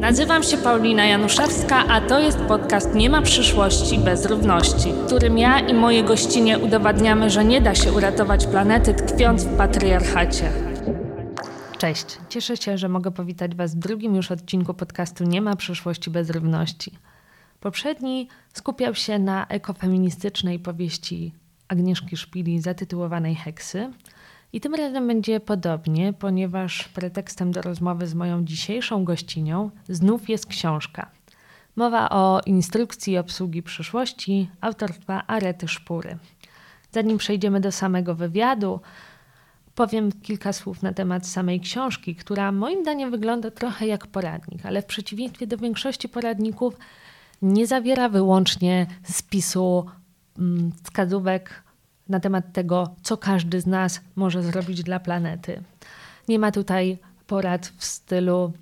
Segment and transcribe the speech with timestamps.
[0.00, 5.38] Nazywam się Paulina Januszewska, a to jest podcast Nie ma przyszłości bez równości, w którym
[5.38, 10.52] ja i moje gościnie udowadniamy, że nie da się uratować planety tkwiąc w patriarchacie.
[11.78, 16.10] Cześć, cieszę się, że mogę powitać Was w drugim już odcinku podcastu Nie ma przyszłości
[16.10, 16.92] bez równości.
[17.60, 21.32] Poprzedni skupiał się na ekofeministycznej powieści
[21.68, 23.92] Agnieszki Szpili zatytułowanej Heksy.
[24.52, 30.46] I tym razem będzie podobnie, ponieważ pretekstem do rozmowy z moją dzisiejszą gościnią znów jest
[30.46, 31.10] książka.
[31.76, 36.18] Mowa o instrukcji obsługi przyszłości autorstwa Arety Szpury.
[36.90, 38.80] Zanim przejdziemy do samego wywiadu,
[39.74, 44.82] powiem kilka słów na temat samej książki, która moim zdaniem wygląda trochę jak poradnik, ale
[44.82, 46.76] w przeciwieństwie do większości poradników
[47.42, 49.86] nie zawiera wyłącznie spisu
[50.38, 51.62] mm, wskazówek
[52.08, 55.62] na temat tego, co każdy z nas może zrobić dla planety.
[56.28, 58.52] Nie ma tutaj porad w stylu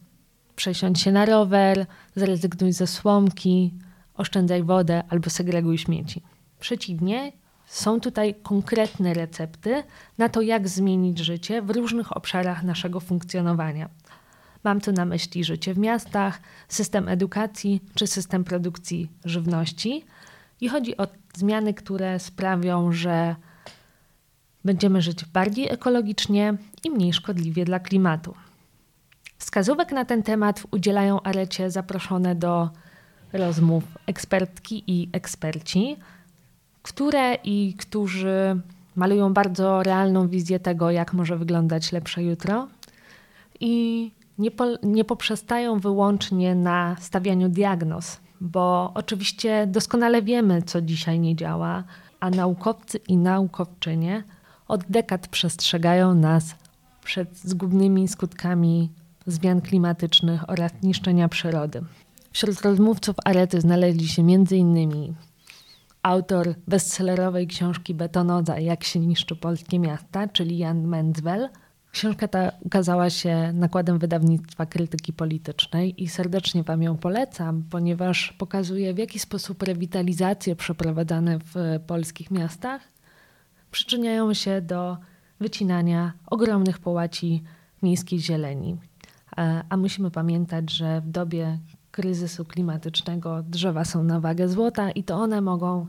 [0.57, 1.87] przesiądź się na rower,
[2.17, 3.75] zrezygnuj ze słomki,
[4.17, 6.23] oszczędzaj wodę albo segreguj śmieci.
[6.61, 7.33] Przeciwnie,
[7.67, 9.83] są tutaj konkretne recepty
[10.19, 13.89] na to, jak zmienić życie w różnych obszarach naszego funkcjonowania.
[14.65, 20.05] Mam tu na myśli życie w miastach, system edukacji czy system produkcji żywności.
[20.61, 23.37] I chodzi o zmiany, które sprawią, że
[24.65, 28.35] będziemy żyć bardziej ekologicznie i mniej szkodliwie dla klimatu.
[29.39, 32.71] Wskazówek na ten temat udzielają Arecie zaproszone do
[33.33, 35.97] rozmów ekspertki i eksperci,
[36.83, 38.61] które i którzy
[38.97, 42.69] malują bardzo realną wizję tego, jak może wyglądać lepsze jutro
[43.61, 51.21] i nie, po, nie poprzestają wyłącznie na stawianiu diagnoz, bo oczywiście doskonale wiemy, co dzisiaj
[51.21, 51.85] nie działa,
[52.21, 54.25] a naukowcy i naukowczynie
[54.69, 56.55] od dekad przestrzegają nas
[57.05, 58.91] przed zgubnymi skutkami
[59.27, 61.83] zmian klimatycznych oraz niszczenia przyrody.
[62.33, 65.15] Wśród rozmówców Arety znaleźli się m.in.
[66.03, 71.49] autor bestsellerowej książki Betonoza Jak się niszczy polskie miasta, czyli Jan Mendzwell–
[71.95, 78.95] Książka ta ukazała się nakładem wydawnictwa krytyki politycznej i serdecznie Wam ją polecam, ponieważ pokazuje,
[78.95, 82.83] w jaki sposób rewitalizacje przeprowadzane w polskich miastach
[83.71, 84.97] przyczyniają się do
[85.41, 87.43] wycinania ogromnych połaci
[87.83, 88.77] miejskiej zieleni.
[89.39, 91.59] E, a musimy pamiętać, że w dobie
[91.91, 95.87] kryzysu klimatycznego drzewa są na wagę złota i to one mogą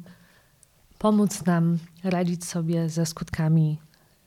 [0.98, 3.80] pomóc nam radzić sobie ze skutkami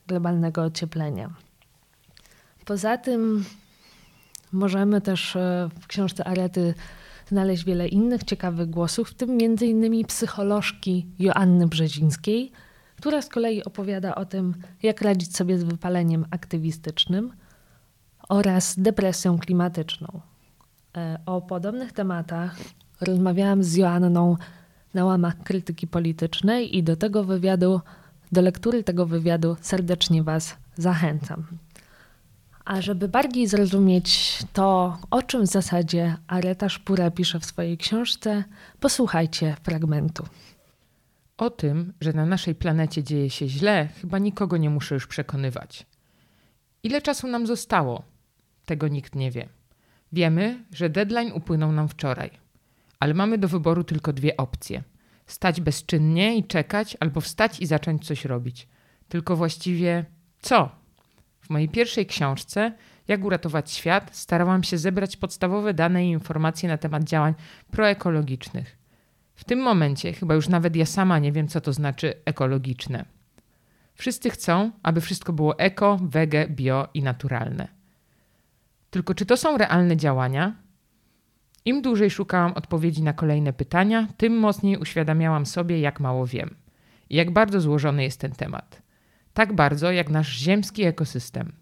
[0.06, 1.47] globalnego ocieplenia.
[2.68, 3.44] Poza tym
[4.52, 6.74] możemy też e, w książce Arety
[7.28, 12.52] znaleźć wiele innych ciekawych głosów, w tym między innymi psycholożki Joanny Brzezińskiej,
[12.96, 17.32] która z kolei opowiada o tym, jak radzić sobie z wypaleniem aktywistycznym
[18.28, 20.20] oraz depresją klimatyczną.
[20.96, 22.56] E, o podobnych tematach
[23.00, 24.36] rozmawiałam z Joanną
[24.94, 27.80] na łamach krytyki politycznej i do tego wywiadu,
[28.32, 31.46] do lektury tego wywiadu serdecznie Was zachęcam.
[32.68, 38.44] A żeby bardziej zrozumieć to, o czym w zasadzie Areta Szpura pisze w swojej książce,
[38.80, 40.26] posłuchajcie fragmentu.
[41.38, 45.86] O tym, że na naszej planecie dzieje się źle, chyba nikogo nie muszę już przekonywać.
[46.82, 48.02] Ile czasu nam zostało?
[48.64, 49.48] Tego nikt nie wie.
[50.12, 52.30] Wiemy, że deadline upłynął nam wczoraj,
[53.00, 54.82] ale mamy do wyboru tylko dwie opcje:
[55.26, 58.68] stać bezczynnie i czekać, albo wstać i zacząć coś robić.
[59.08, 60.04] Tylko właściwie
[60.40, 60.77] co?
[61.48, 62.72] W mojej pierwszej książce,
[63.08, 67.34] Jak uratować świat, starałam się zebrać podstawowe dane i informacje na temat działań
[67.70, 68.76] proekologicznych.
[69.34, 73.04] W tym momencie chyba już nawet ja sama nie wiem, co to znaczy ekologiczne.
[73.94, 77.68] Wszyscy chcą, aby wszystko było eko, wege, bio i naturalne.
[78.90, 80.54] Tylko czy to są realne działania?
[81.64, 86.54] Im dłużej szukałam odpowiedzi na kolejne pytania, tym mocniej uświadamiałam sobie, jak mało wiem
[87.10, 88.87] i jak bardzo złożony jest ten temat
[89.38, 91.52] tak bardzo jak nasz ziemski ekosystem.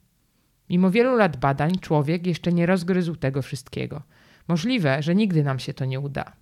[0.71, 4.03] Mimo wielu lat badań, człowiek jeszcze nie rozgryzł tego wszystkiego.
[4.49, 6.33] Możliwe, że nigdy nam się to nie uda.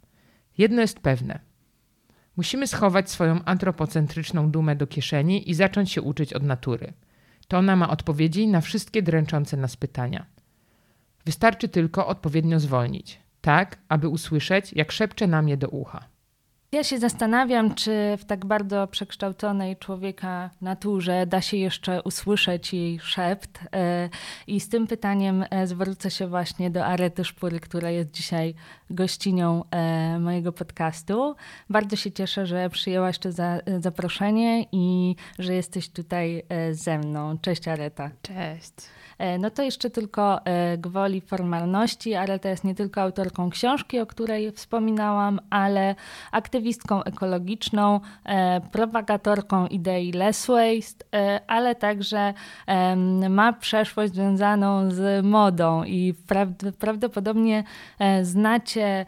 [0.59, 1.41] Jedno jest pewne.
[2.37, 6.93] Musimy schować swoją antropocentryczną dumę do kieszeni i zacząć się uczyć od natury.
[7.49, 10.27] To ona ma odpowiedzi na wszystkie dręczące nas pytania.
[11.25, 16.14] Wystarczy tylko odpowiednio zwolnić, tak aby usłyszeć, jak szepcze nam je do ucha.
[16.75, 23.01] Ja się zastanawiam, czy w tak bardzo przekształconej człowieka naturze da się jeszcze usłyszeć jej
[23.01, 23.61] szept.
[23.73, 24.09] E,
[24.47, 28.55] I z tym pytaniem e, zwrócę się właśnie do Arety Szpury, która jest dzisiaj
[28.91, 31.35] gościnią e, mojego podcastu.
[31.71, 33.29] Bardzo się cieszę, że przyjęłaś to
[33.81, 36.43] zaproszenie i że jesteś tutaj
[36.73, 37.39] ze mną.
[37.39, 38.11] Cześć Areta.
[38.23, 39.04] Cześć.
[39.19, 44.01] E, no to jeszcze tylko e, gwoli formalności, ale to jest nie tylko autorką książki,
[44.01, 45.95] o której wspominałam, ale
[46.33, 51.05] aktywistką ekologiczną, e, propagatorką idei less waste,
[51.47, 52.35] ale także
[53.31, 56.15] ma przeszłość związaną z modą i
[56.79, 57.65] prawdopodobnie
[58.23, 59.07] znacie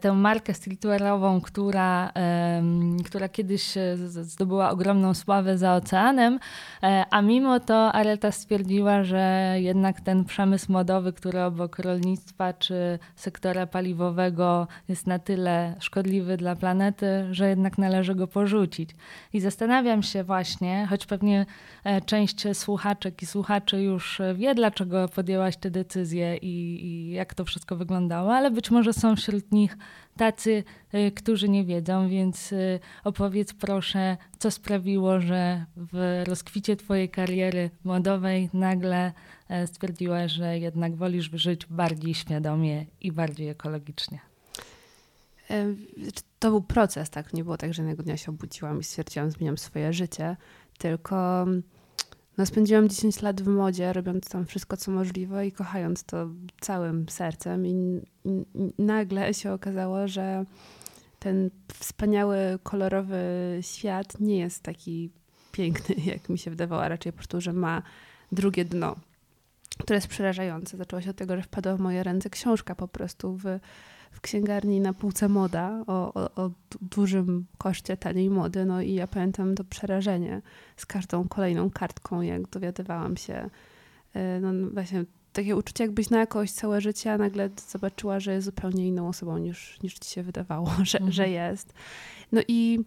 [0.00, 2.12] tę markę streetwearową, która,
[3.04, 3.74] która kiedyś
[4.22, 6.38] zdobyła ogromną sławę za oceanem,
[7.10, 13.66] a mimo to Areta stwierdziła, że jednak ten przemysł modowy, który obok rolnictwa czy sektora
[13.66, 18.90] paliwowego jest na tyle szkodliwy dla planety, że jednak należy go porzucić.
[19.32, 21.46] I zastanawiam się właśnie, choć pewnie
[21.84, 27.44] e, część słuchaczek i słuchaczy już wie, dlaczego podjęłaś tę decyzję i, i jak to
[27.44, 29.76] wszystko wyglądało, ale być może są wśród nich
[30.16, 30.64] tacy,
[30.94, 37.70] y, którzy nie wiedzą, więc y, opowiedz proszę, co sprawiło, że w rozkwicie Twojej kariery
[37.84, 39.12] modowej nagle
[39.48, 44.18] e, stwierdziłaś, że jednak wolisz żyć bardziej świadomie i bardziej ekologicznie.
[45.50, 45.74] E,
[46.38, 47.32] to był proces, tak?
[47.32, 50.36] Nie było tak, że jednego dnia się obudziłam i stwierdziłam, zmieniam swoje życie,
[50.78, 51.62] tylko mm,
[52.38, 56.28] no, spędziłam 10 lat w modzie, robiąc tam wszystko, co możliwe i kochając to
[56.60, 57.66] całym sercem.
[57.66, 60.44] I, i, i nagle się okazało, że
[61.18, 63.18] ten wspaniały, kolorowy
[63.60, 65.10] świat nie jest taki
[65.52, 67.82] piękny, jak mi się wydawało, a raczej po prostu, że ma
[68.32, 68.96] drugie dno,
[69.78, 70.76] które jest przerażające.
[70.76, 73.44] Zaczęło się od tego, że wpadła w moje ręce książka po prostu w
[74.10, 76.50] w księgarni na półce moda o, o, o,
[76.82, 78.64] dużym koszcie taniej mody.
[78.64, 80.42] No i ja pamiętam to przerażenie
[80.76, 83.50] z każdą kolejną kartką, jak dowiadywałam się.
[84.14, 88.44] E, no właśnie takie uczucie, jakbyś na jakoś całe życie, a nagle zobaczyła, że jest
[88.44, 91.12] zupełnie inną osobą niż, niż ci się wydawało, że, mhm.
[91.12, 91.74] że jest.
[92.32, 92.84] No i,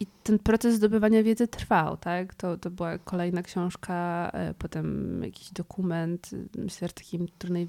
[0.00, 2.34] i ten proces zdobywania wiedzy trwał, tak?
[2.34, 7.68] To, to była kolejna książka, e, potem jakiś dokument, myślę, że takim trudnej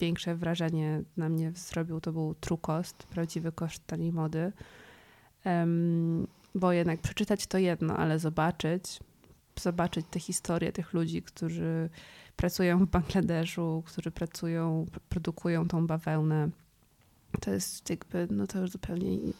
[0.00, 4.52] największe wrażenie na mnie zrobił, to był True Cost, prawdziwy koszt taniej mody.
[5.44, 9.00] Um, bo jednak przeczytać to jedno, ale zobaczyć,
[9.60, 11.90] zobaczyć te historie tych ludzi, którzy
[12.36, 16.48] pracują w Bangladeszu, którzy pracują, produkują tą bawełnę,
[17.40, 19.32] to jest jakby, no to już zupełnie in,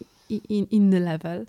[0.49, 1.47] in, inny level.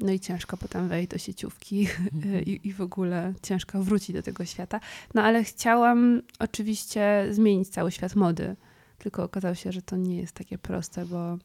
[0.00, 2.44] No i ciężko potem wejść do sieciówki mhm.
[2.50, 4.80] i, i w ogóle ciężko wrócić do tego świata.
[5.14, 8.56] No ale chciałam oczywiście zmienić cały świat mody,
[8.98, 11.38] tylko okazało się, że to nie jest takie proste, bo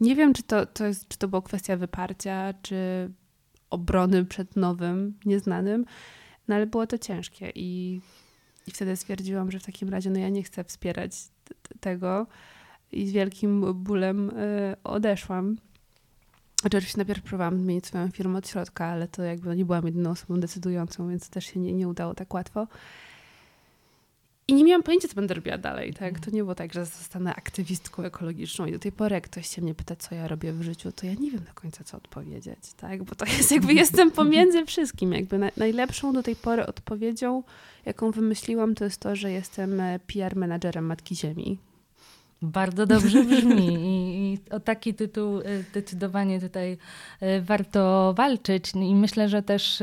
[0.00, 3.10] nie wiem, czy to, to, jest, czy to była kwestia wyparcia, czy
[3.70, 5.84] obrony przed nowym, nieznanym,
[6.48, 8.00] no ale było to ciężkie i,
[8.66, 11.12] i wtedy stwierdziłam, że w takim razie no ja nie chcę wspierać
[11.80, 12.26] tego
[12.92, 15.56] i z wielkim bólem y, odeszłam
[16.64, 20.40] Oczywiście najpierw próbowałam zmienić swoją firmę od środka, ale to jakby nie byłam jedyną osobą
[20.40, 22.66] decydującą, więc też się nie, nie udało tak łatwo.
[24.48, 25.94] I nie miałam pojęcia, co będę robiła dalej.
[25.94, 26.20] Tak?
[26.20, 29.62] To nie było tak, że zostanę aktywistką ekologiczną i do tej pory, jak ktoś się
[29.62, 32.74] mnie pyta, co ja robię w życiu, to ja nie wiem do końca, co odpowiedzieć.
[32.76, 33.02] Tak?
[33.04, 35.12] Bo to jest jakby, jestem pomiędzy wszystkim.
[35.12, 37.42] Jakby na, najlepszą do tej pory odpowiedzią,
[37.86, 41.58] jaką wymyśliłam, to jest to, że jestem e, PR menadżerem Matki Ziemi.
[42.42, 46.78] Bardzo dobrze brzmi i, i o taki tytuł y, zdecydowanie tutaj
[47.22, 48.72] y, warto walczyć.
[48.74, 49.82] I myślę, że też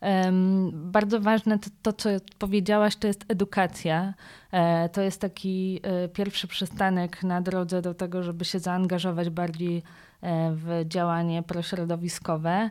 [0.00, 2.08] um, bardzo ważne to, to, co
[2.38, 4.14] powiedziałaś, to jest edukacja.
[4.52, 5.80] E, to jest taki
[6.12, 9.82] pierwszy przystanek na drodze do tego, żeby się zaangażować bardziej
[10.22, 12.70] e, w działanie prośrodowiskowe.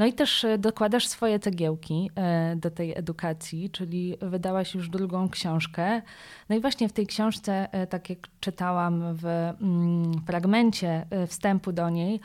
[0.00, 5.28] No i też e, dokładasz swoje cegiełki e, do tej edukacji, czyli wydałaś już drugą
[5.28, 6.02] książkę.
[6.48, 11.90] No i właśnie w tej książce, e, tak jak czytałam w mm, fragmencie wstępu do
[11.90, 12.20] niej,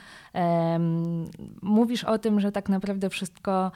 [1.61, 3.71] mówisz o tym, że tak naprawdę wszystko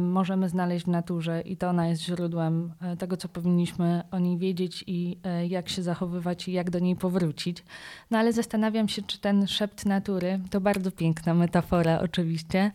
[0.00, 4.84] możemy znaleźć w naturze i to ona jest źródłem tego, co powinniśmy o niej wiedzieć
[4.86, 5.18] i
[5.48, 7.64] jak się zachowywać i jak do niej powrócić.
[8.10, 12.72] No ale zastanawiam się, czy ten szept natury, to bardzo piękna metafora oczywiście,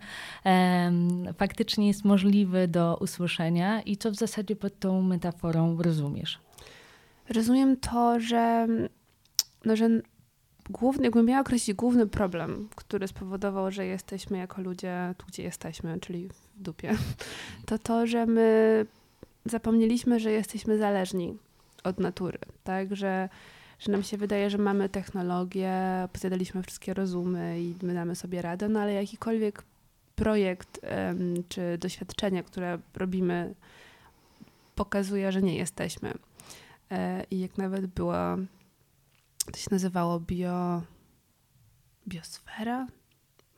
[1.37, 6.39] faktycznie jest możliwy do usłyszenia i co w zasadzie pod tą metaforą rozumiesz?
[7.29, 8.67] Rozumiem to, że,
[9.65, 9.89] no, że
[10.69, 15.99] główny, jakbym miała określić główny problem, który spowodował, że jesteśmy jako ludzie tu, gdzie jesteśmy,
[15.99, 16.95] czyli w dupie,
[17.65, 18.85] to to, że my
[19.45, 21.37] zapomnieliśmy, że jesteśmy zależni
[21.83, 23.29] od natury, tak, że
[23.79, 25.73] że nam się wydaje, że mamy technologię,
[26.13, 29.63] posiadaliśmy wszystkie rozumy i my damy sobie radę, no ale jakikolwiek
[30.19, 30.79] projekt
[31.49, 33.55] czy doświadczenie, które robimy,
[34.75, 36.13] pokazuje, że nie jesteśmy.
[36.91, 38.37] E, I jak nawet była,
[39.51, 40.81] to się nazywało bio,
[42.07, 42.87] biosfera,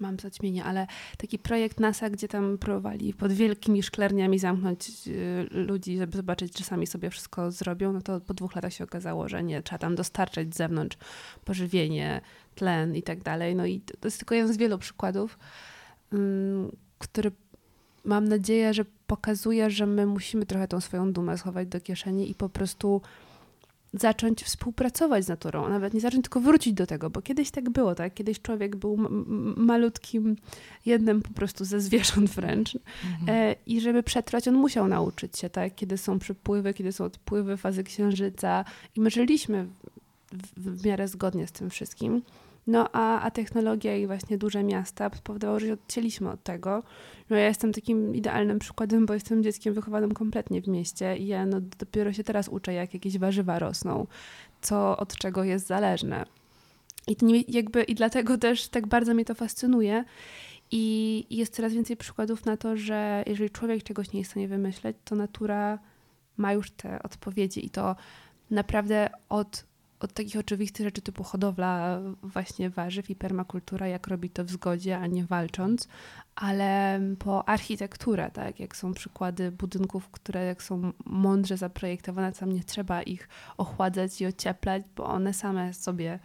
[0.01, 0.88] mam zaćmienie, ale
[1.18, 6.63] taki projekt NASA, gdzie tam próbowali pod wielkimi szklarniami zamknąć y, ludzi, żeby zobaczyć, czy
[6.63, 9.96] sami sobie wszystko zrobią, no to po dwóch latach się okazało, że nie, trzeba tam
[9.96, 10.98] dostarczać z zewnątrz
[11.46, 12.22] pożywienie,
[12.56, 13.56] tlen i tak dalej.
[13.56, 15.38] No i to jest tylko jeden z wielu przykładów,
[17.00, 17.32] który
[18.06, 22.36] mam nadzieję, że pokazuje, że my musimy trochę tą swoją dumę schować do kieszeni i
[22.36, 23.01] po prostu
[23.94, 27.96] zacząć współpracować z naturą, nawet nie zacząć, tylko wrócić do tego, bo kiedyś tak było,
[27.96, 28.13] tak?
[28.13, 28.98] Kiedyś człowiek był
[29.58, 30.36] malutkim,
[30.86, 33.39] jednym po prostu ze zwierząt wręcz mhm.
[33.39, 35.75] e, i żeby przetrwać, on musiał nauczyć się, tak?
[35.75, 38.65] Kiedy są przypływy, kiedy są odpływy, fazy księżyca
[38.96, 39.68] i my żyliśmy
[40.32, 42.22] w, w miarę zgodnie z tym wszystkim.
[42.68, 46.84] No a, a technologia i właśnie duże miasta spowodowały, że się odcięliśmy od tego.
[47.30, 51.46] No ja jestem takim idealnym przykładem, bo jestem dzieckiem wychowanym kompletnie w mieście i ja
[51.46, 54.08] no, dopiero się teraz uczę, jak jakieś warzywa rosną,
[54.62, 56.25] co od czego jest zależne.
[57.08, 60.03] I, jakby, I dlatego też tak bardzo mnie to fascynuje.
[60.72, 64.48] I jest coraz więcej przykładów na to, że jeżeli człowiek czegoś nie jest w stanie
[64.48, 65.80] wymyśleć, to natura
[66.38, 67.96] ma już te odpowiedzi i to
[68.51, 69.63] naprawdę od
[70.03, 74.98] od takich oczywistych rzeczy typu hodowla właśnie warzyw i permakultura, jak robi to w zgodzie,
[74.98, 75.88] a nie walcząc,
[76.36, 82.63] ale po architekturę, tak, jak są przykłady budynków, które jak są mądrze zaprojektowane, tam nie
[82.63, 86.20] trzeba ich ochładzać i ocieplać, bo one same sobie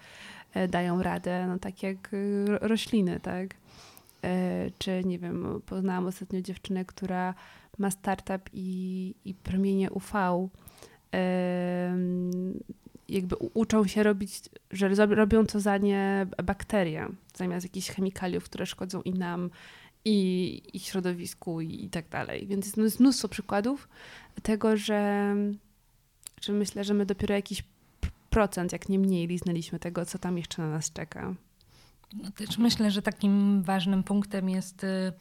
[0.55, 3.55] e, dają radę, no tak jak e, rośliny, tak.
[4.25, 7.35] E, czy nie wiem, poznałam ostatnio dziewczynę, która
[7.79, 10.13] ma startup i, i promienie UV
[13.09, 19.03] jakby uczą się robić, że robią to za nie bakterie, zamiast jakichś chemikaliów, które szkodzą
[19.03, 19.51] i nam,
[20.05, 22.47] i, i środowisku, i, i tak dalej.
[22.47, 23.89] Więc jest mnóstwo przykładów
[24.43, 25.35] tego, że,
[26.41, 27.65] że myślę, że my dopiero jakiś
[28.31, 31.35] procent, jak nie mniej, liznęliśmy tego, co tam jeszcze na nas czeka.
[32.15, 35.13] No też myślę, że takim ważnym punktem jest y,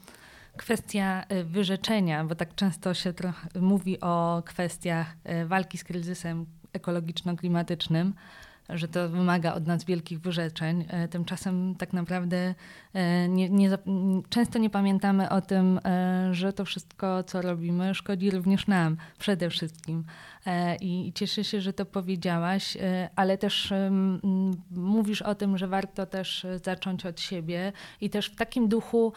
[0.57, 6.45] kwestia y, wyrzeczenia, bo tak często się trochę mówi o kwestiach y, walki z kryzysem
[6.75, 8.13] ekologiczno-klimatycznym,
[8.69, 10.85] że to wymaga od nas wielkich wyrzeczeń.
[10.89, 12.55] E, tymczasem tak naprawdę
[12.93, 13.69] e, nie, nie,
[14.29, 19.49] często nie pamiętamy o tym, e, że to wszystko, co robimy, szkodzi również nam przede
[19.49, 20.03] wszystkim.
[20.81, 22.77] I cieszę się, że to powiedziałaś,
[23.15, 23.73] ale też
[24.71, 29.13] mówisz o tym, że warto też zacząć od siebie i też w takim duchu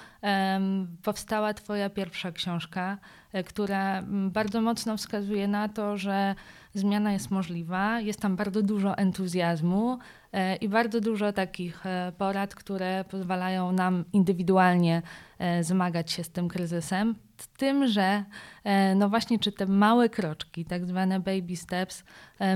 [1.02, 2.98] powstała Twoja pierwsza książka,
[3.46, 6.34] która bardzo mocno wskazuje na to, że
[6.74, 8.00] zmiana jest możliwa.
[8.00, 9.98] Jest tam bardzo dużo entuzjazmu
[10.32, 15.02] e, i bardzo dużo takich e, porad, które pozwalają nam indywidualnie
[15.38, 17.14] e, zmagać się z tym kryzysem.
[17.56, 18.24] Tym, że
[18.96, 22.04] no właśnie, czy te małe kroczki, tak zwane baby steps,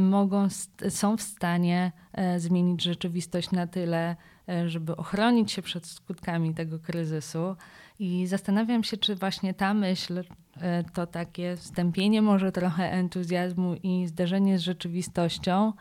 [0.00, 0.48] mogą,
[0.88, 1.92] są w stanie
[2.36, 4.16] zmienić rzeczywistość na tyle,
[4.66, 7.56] żeby ochronić się przed skutkami tego kryzysu.
[7.98, 10.41] I zastanawiam się, czy właśnie ta myśl E,
[10.92, 15.72] to takie wstępienie może trochę entuzjazmu i zderzenie z rzeczywistością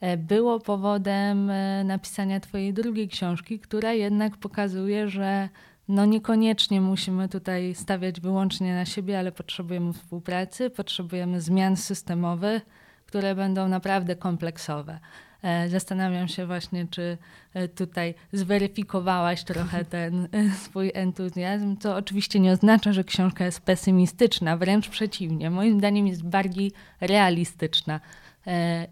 [0.00, 5.48] e, było powodem e, napisania Twojej drugiej książki, która jednak pokazuje, że
[5.88, 12.66] no niekoniecznie musimy tutaj stawiać wyłącznie na siebie, ale potrzebujemy współpracy, potrzebujemy zmian systemowych,
[13.06, 14.98] które będą naprawdę kompleksowe.
[15.44, 17.18] E, zastanawiam się właśnie, czy
[17.54, 23.60] e, tutaj zweryfikowałaś trochę ten e, swój entuzjazm, co oczywiście nie oznacza, że książka jest
[23.60, 25.50] pesymistyczna, wręcz przeciwnie.
[25.50, 28.00] Moim zdaniem jest bardziej realistyczna.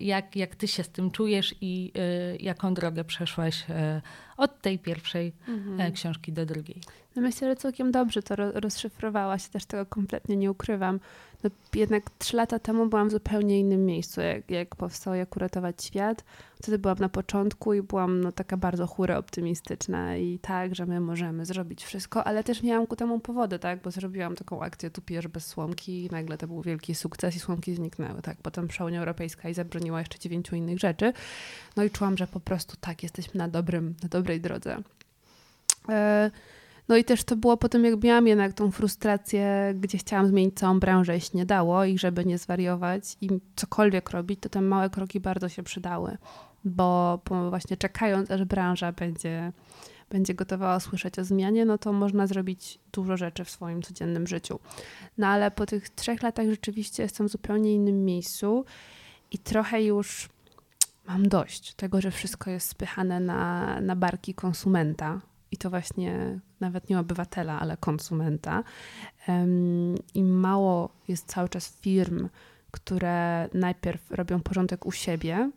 [0.01, 1.93] Jak, jak ty się z tym czujesz i
[2.41, 3.67] jaką drogę przeszłaś
[4.37, 5.93] od tej pierwszej mhm.
[5.93, 6.81] książki do drugiej?
[7.17, 11.01] No myślę, że całkiem dobrze to rozszyfrowałaś, też tego kompletnie nie ukrywam
[11.45, 15.85] no jednak trzy lata temu byłam w zupełnie innym miejscu, jak, jak powstało Jak uratować
[15.85, 16.25] świat.
[16.55, 21.01] Wtedy byłam na początku i byłam no, taka bardzo chóra optymistyczna i tak, że my
[21.01, 25.03] możemy zrobić wszystko, ale też miałam ku temu powody, tak, bo zrobiłam taką akcję Tu
[25.03, 28.37] pijesz bez słomki i nagle to był wielki sukces i słomki zniknęły, tak.
[28.43, 31.13] Potem przyszła Unia Europejska i zabroniła jeszcze dziewięciu innych rzeczy.
[31.77, 34.79] No i czułam, że po prostu tak, jesteśmy na, dobrym, na dobrej drodze.
[35.89, 36.31] E,
[36.89, 40.81] no i też to było potem, jak miałam jednak tą frustrację, gdzie chciałam zmienić całą
[40.81, 44.91] branżę i się nie dało i żeby nie zwariować i cokolwiek robić, to te małe
[44.91, 46.19] kroki bardzo się przydały,
[46.65, 47.21] bo
[47.51, 49.53] właśnie czekając, aż branża będzie,
[50.11, 54.59] będzie gotowa usłyszeć o zmianie, no to można zrobić dużo rzeczy w swoim codziennym życiu.
[55.19, 58.65] No ale po tych trzech latach rzeczywiście jestem w zupełnie innym miejscu
[59.31, 60.29] i trochę już
[61.07, 65.21] mam dość tego, że wszystko jest spychane na, na barki konsumenta.
[65.51, 68.65] I to właśnie nawet nie obywatela, ale konsumenta.
[70.15, 72.29] I mało jest cały czas firm,
[72.71, 75.51] które najpierw robią porządek u siebie,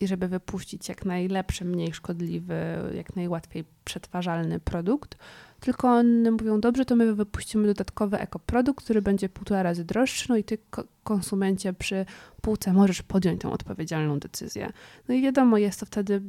[0.00, 2.54] i żeby wypuścić jak najlepszy, mniej szkodliwy,
[2.94, 5.18] jak najłatwiej przetwarzalny produkt,
[5.60, 10.36] tylko one mówią, dobrze, to my wypuścimy dodatkowy ekoprodukt, który będzie półtora razy droższy, no
[10.36, 10.58] i ty
[11.04, 12.06] konsumencie przy
[12.40, 14.72] półce możesz podjąć tą odpowiedzialną decyzję.
[15.08, 16.22] No i wiadomo, jest to wtedy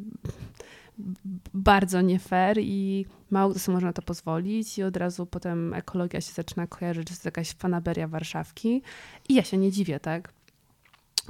[1.54, 5.74] bardzo nie fair i mało kto sobie może na to pozwolić i od razu potem
[5.74, 8.82] ekologia się zaczyna kojarzyć, że to jakaś fanaberia Warszawki
[9.30, 10.34] i ja się nie dziwię, tak?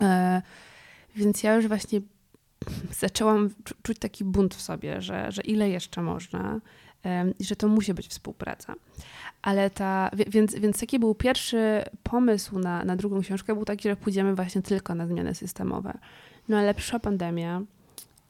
[0.01, 0.41] E,
[1.15, 2.01] więc ja już właśnie
[2.99, 3.49] zaczęłam
[3.83, 6.61] czuć taki bunt w sobie, że, że ile jeszcze można
[7.39, 8.75] i że to musi być współpraca.
[9.41, 13.95] Ale ta, więc, więc taki był pierwszy pomysł na, na drugą książkę, był taki, że
[13.95, 15.97] pójdziemy właśnie tylko na zmiany systemowe.
[16.49, 17.61] No ale przyszła pandemia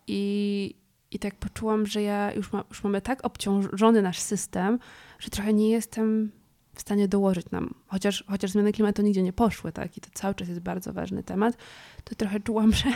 [0.07, 0.75] i,
[1.11, 4.79] i tak poczułam, że ja już, ma, już mamy tak obciążony nasz system,
[5.19, 6.31] że trochę nie jestem
[6.73, 10.35] w stanie dołożyć nam, chociaż, chociaż zmiany klimatu nigdzie nie poszły, tak, i to cały
[10.35, 11.57] czas jest bardzo ważny temat,
[12.03, 12.89] to trochę czułam, że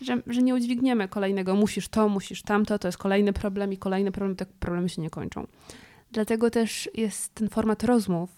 [0.00, 1.54] że, że nie udźwigniemy kolejnego.
[1.54, 5.10] Musisz to, musisz tamto, to jest kolejny problem i kolejny problem, te problemy się nie
[5.10, 5.46] kończą.
[6.12, 8.30] Dlatego też jest ten format rozmów,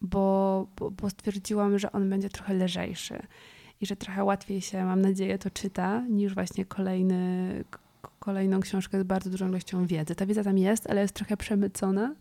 [0.00, 3.22] bo, bo, bo stwierdziłam, że on będzie trochę lżejszy
[3.80, 7.64] i że trochę łatwiej się, mam nadzieję, to czyta, niż właśnie kolejny,
[8.20, 10.14] kolejną książkę z bardzo dużą ilością wiedzy.
[10.14, 12.14] Ta wiedza tam jest, ale jest trochę przemycona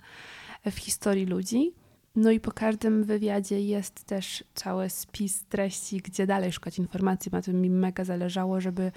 [0.66, 1.74] w historii ludzi.
[2.16, 7.32] No i po każdym wywiadzie jest też cały spis treści, gdzie dalej szukać informacji.
[7.32, 8.92] Na tym mi mega zależało, żeby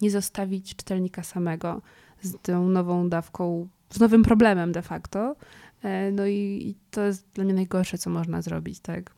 [0.00, 1.82] nie zostawić czytelnika samego
[2.22, 5.36] z tą nową dawką, z nowym problemem de facto.
[5.82, 9.14] E, no i, to jest dla mnie najgorsze, co można zrobić, tak?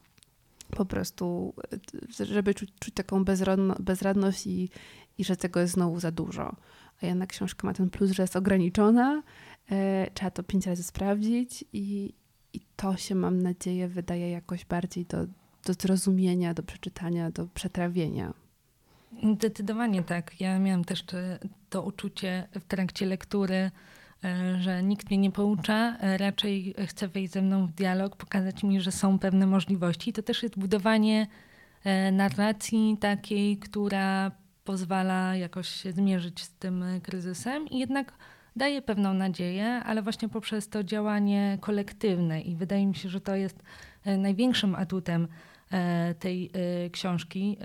[0.70, 1.54] Po prostu,
[2.20, 4.70] e, żeby czuć, czuć taką bezradno, bezradność i,
[5.18, 6.56] i że tego jest znowu za dużo.
[7.02, 9.22] A jednak książka ma ten plus, że jest ograniczona,
[9.70, 12.14] e, trzeba to pięć razy sprawdzić i,
[12.52, 15.26] i to się, mam nadzieję, wydaje jakoś bardziej do,
[15.66, 18.34] do zrozumienia, do przeczytania, do przetrawienia.
[19.34, 20.40] Zdecydowanie tak.
[20.40, 21.04] Ja miałam też
[21.70, 23.70] to uczucie w trakcie lektury,
[24.24, 28.62] e, że nikt mnie nie poucza, e, raczej chce wejść ze mną w dialog, pokazać
[28.62, 30.12] mi, że są pewne możliwości.
[30.12, 31.26] To też jest budowanie
[32.12, 34.30] narracji takiej, która
[34.68, 38.12] pozwala jakoś się zmierzyć z tym kryzysem i jednak
[38.56, 43.34] daje pewną nadzieję, ale właśnie poprzez to działanie kolektywne i wydaje mi się, że to
[43.34, 43.62] jest
[44.04, 45.28] e, największym atutem
[45.70, 47.58] e, tej e, książki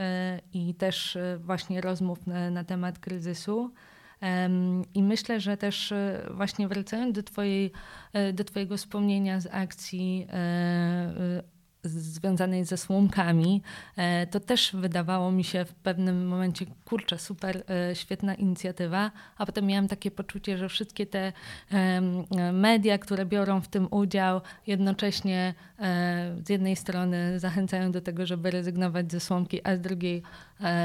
[0.53, 3.73] i też właśnie rozmów na, na temat kryzysu.
[4.93, 5.93] I myślę, że też
[6.31, 7.71] właśnie wracając do, twojej,
[8.33, 10.27] do Twojego wspomnienia z akcji
[11.83, 13.61] związanej ze słomkami,
[13.95, 19.45] e, to też wydawało mi się w pewnym momencie, kurczę, super, e, świetna inicjatywa, a
[19.45, 21.33] potem miałam takie poczucie, że wszystkie te
[22.53, 28.51] media, które biorą w tym udział, jednocześnie e, z jednej strony zachęcają do tego, żeby
[28.51, 30.23] rezygnować ze słomki, a z drugiej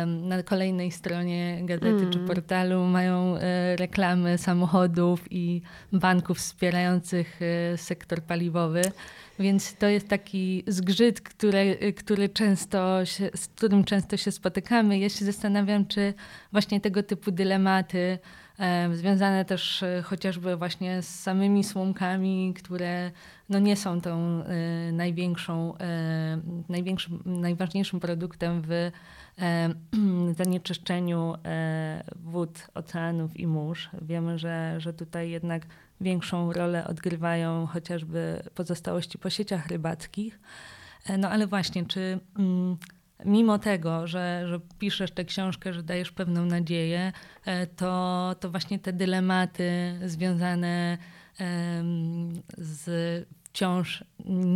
[0.06, 2.10] na kolejnej stronie gazety mm.
[2.10, 3.34] czy portalu mają
[3.76, 7.40] reklamy samochodów i banków wspierających
[7.76, 8.82] sektor paliwowy.
[9.38, 14.98] Więc to jest taki zgrzyt, który, który często się, z którym często się spotykamy.
[14.98, 16.14] Ja się zastanawiam, czy
[16.52, 18.18] właśnie tego typu dylematy,
[18.58, 23.10] e, związane też e, chociażby właśnie z samymi słomkami, które
[23.48, 28.92] no nie są tą e, największą, e, największym, najważniejszym produktem w e,
[30.38, 33.90] zanieczyszczeniu e, wód, oceanów i mórz.
[34.02, 35.66] Wiemy, że, że tutaj jednak
[36.00, 40.40] większą rolę odgrywają chociażby pozostałości po sieciach rybackich.
[41.06, 42.76] E, no ale właśnie, czy mm,
[43.24, 47.12] mimo tego, że, że piszesz tę książkę, że dajesz pewną nadzieję,
[47.44, 49.70] e, to, to właśnie te dylematy
[50.06, 50.98] związane
[52.58, 52.88] z
[53.52, 54.04] wciąż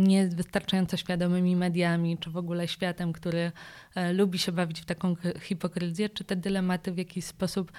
[0.07, 3.51] niewystarczająco świadomymi mediami, czy w ogóle światem, który
[3.95, 7.71] e, lubi się bawić w taką hipokryzję, czy te dylematy w jakiś sposób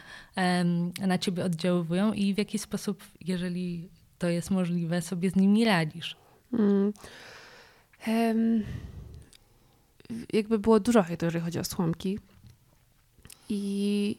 [1.01, 6.17] na ciebie oddziaływują i w jaki sposób, jeżeli to jest możliwe, sobie z nimi radzisz?
[8.07, 8.65] Um,
[10.33, 12.19] jakby było dużo hejtu, jeżeli chodzi o słomki.
[13.49, 14.19] I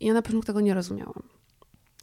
[0.00, 1.35] ja na początku tego nie rozumiałam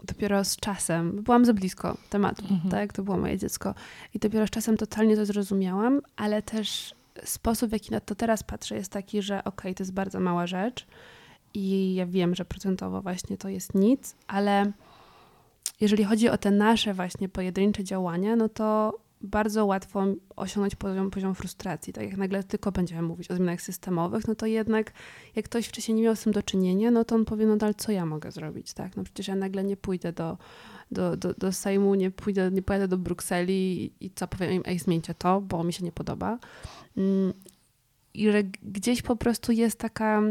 [0.03, 2.71] dopiero z czasem, byłam za blisko tematu, mhm.
[2.71, 2.93] tak?
[2.93, 3.75] To było moje dziecko.
[4.13, 8.43] I dopiero z czasem totalnie to zrozumiałam, ale też sposób, w jaki na to teraz
[8.43, 10.87] patrzę, jest taki, że okej, okay, to jest bardzo mała rzecz
[11.53, 14.71] i ja wiem, że procentowo właśnie to jest nic, ale
[15.81, 20.05] jeżeli chodzi o te nasze właśnie pojedyncze działania, no to bardzo łatwo
[20.35, 21.93] osiągnąć poziom, poziom frustracji.
[21.93, 24.93] Tak jak nagle tylko będziemy mówić o zmianach systemowych, no to jednak
[25.35, 27.73] jak ktoś wcześniej nie miał z tym do czynienia, no to on powie, no ale
[27.73, 28.97] co ja mogę zrobić, tak?
[28.97, 30.37] No przecież ja nagle nie pójdę do,
[30.91, 34.79] do, do, do Sejmu, nie pójdę, nie pojadę do Brukseli i, co powiem im, ej
[34.79, 36.39] zmieńcie to, bo mi się nie podoba.
[36.97, 37.33] Mm,
[38.13, 40.21] I że gdzieś po prostu jest taka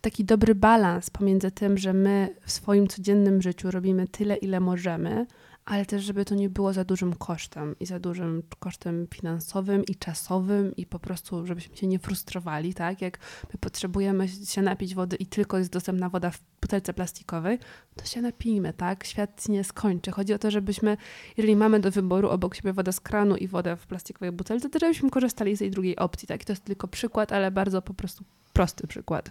[0.00, 5.26] taki dobry balans pomiędzy tym, że my w swoim codziennym życiu robimy tyle, ile możemy,
[5.66, 9.94] ale też, żeby to nie było za dużym kosztem i za dużym kosztem finansowym i
[9.94, 13.02] czasowym i po prostu, żebyśmy się nie frustrowali, tak?
[13.02, 13.18] Jak
[13.52, 17.58] my potrzebujemy się napić wody i tylko jest dostępna woda w butelce plastikowej,
[17.96, 19.04] to się napijmy, tak?
[19.04, 20.10] Świat nie skończy.
[20.10, 20.96] Chodzi o to, żebyśmy,
[21.36, 24.78] jeżeli mamy do wyboru obok siebie wodę z kranu i wodę w plastikowej butelce, to
[24.78, 26.42] żebyśmy korzystali z tej drugiej opcji, tak?
[26.42, 29.30] I to jest tylko przykład, ale bardzo po prostu prosty przykład.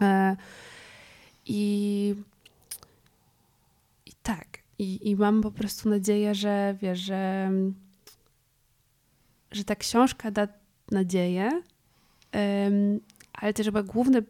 [0.00, 0.36] E,
[1.46, 2.14] I,
[4.06, 4.61] i tak.
[4.82, 7.50] I, I mam po prostu nadzieję, że wiesz, że,
[9.50, 10.48] że ta książka da
[10.90, 11.62] nadzieję,
[12.34, 13.00] um,
[13.32, 14.22] ale też chyba główny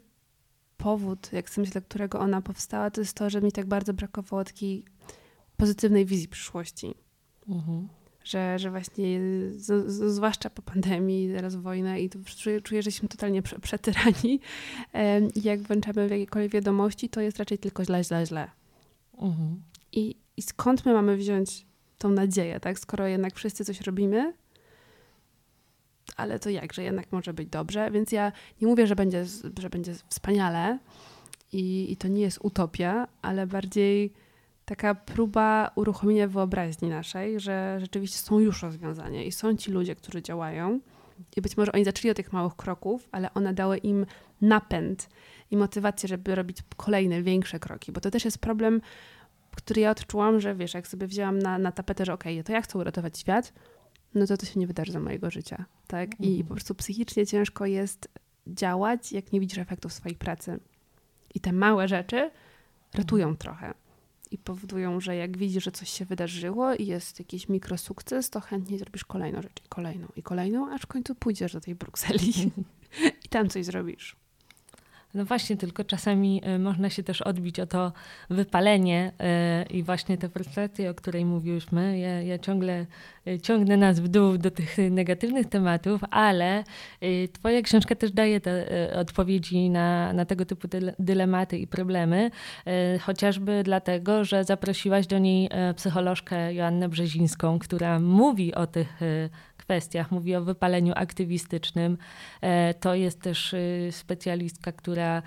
[0.76, 4.84] powód, jak myślę, którego ona powstała, to jest to, że mi tak bardzo brakowało takiej
[5.56, 6.94] pozytywnej wizji przyszłości.
[7.48, 7.88] Mhm.
[8.24, 12.88] Że, że właśnie, z, z, zwłaszcza po pandemii, teraz wojna i to czuję, czuję że
[12.88, 14.40] jesteśmy totalnie prze, przetyrani.
[14.94, 18.50] Um, I jak włączamy w jakiekolwiek wiadomości, to jest raczej tylko źle, źle, źle.
[19.18, 19.62] Mhm.
[19.92, 21.66] I, I skąd my mamy wziąć
[21.98, 22.78] tą nadzieję, tak?
[22.78, 24.32] Skoro jednak wszyscy coś robimy,
[26.16, 27.90] ale to jak, że jednak może być dobrze.
[27.90, 29.24] Więc ja nie mówię, że będzie,
[29.58, 30.78] że będzie wspaniale
[31.52, 34.12] i, i to nie jest utopia, ale bardziej
[34.64, 40.22] taka próba uruchomienia wyobraźni naszej, że rzeczywiście są już rozwiązania i są ci ludzie, którzy
[40.22, 40.80] działają.
[41.36, 44.06] I być może oni zaczęli od tych małych kroków, ale one dały im
[44.40, 45.08] napęd
[45.50, 48.80] i motywację, żeby robić kolejne, większe kroki, bo to też jest problem
[49.56, 52.52] który ja odczułam, że wiesz, jak sobie wzięłam na, na tapetę, że okej, okay, to
[52.52, 53.52] ja chcę uratować świat,
[54.14, 56.20] no to to się nie wydarzy za mojego życia, tak?
[56.20, 56.46] I mhm.
[56.46, 58.08] po prostu psychicznie ciężko jest
[58.46, 60.60] działać, jak nie widzisz efektów swojej pracy.
[61.34, 62.30] I te małe rzeczy
[62.94, 63.36] ratują mhm.
[63.36, 63.74] trochę
[64.30, 68.78] i powodują, że jak widzisz, że coś się wydarzyło i jest jakiś mikrosukces, to chętnie
[68.78, 72.32] zrobisz kolejną rzecz i kolejną i kolejną, aż w końcu pójdziesz do tej Brukseli
[73.24, 74.16] i tam coś zrobisz.
[75.14, 77.92] No właśnie, tylko czasami e, można się też odbić o to
[78.30, 81.98] wypalenie e, i właśnie te frustracje, o której mówiłyśmy.
[81.98, 82.86] Ja, ja ciągle
[83.26, 86.64] e, ciągnę nas w dół do tych negatywnych tematów, ale
[87.32, 88.66] twoja książka też daje te
[89.00, 92.30] odpowiedzi na, na tego typu dylematy i problemy,
[93.00, 99.00] chociażby dlatego, że zaprosiłaś do niej psycholożkę Joannę Brzezińską, która mówi o tych
[99.64, 101.98] kwestiach, mówi o wypaleniu aktywistycznym.
[102.40, 105.22] E, to jest też y, specjalistka, która,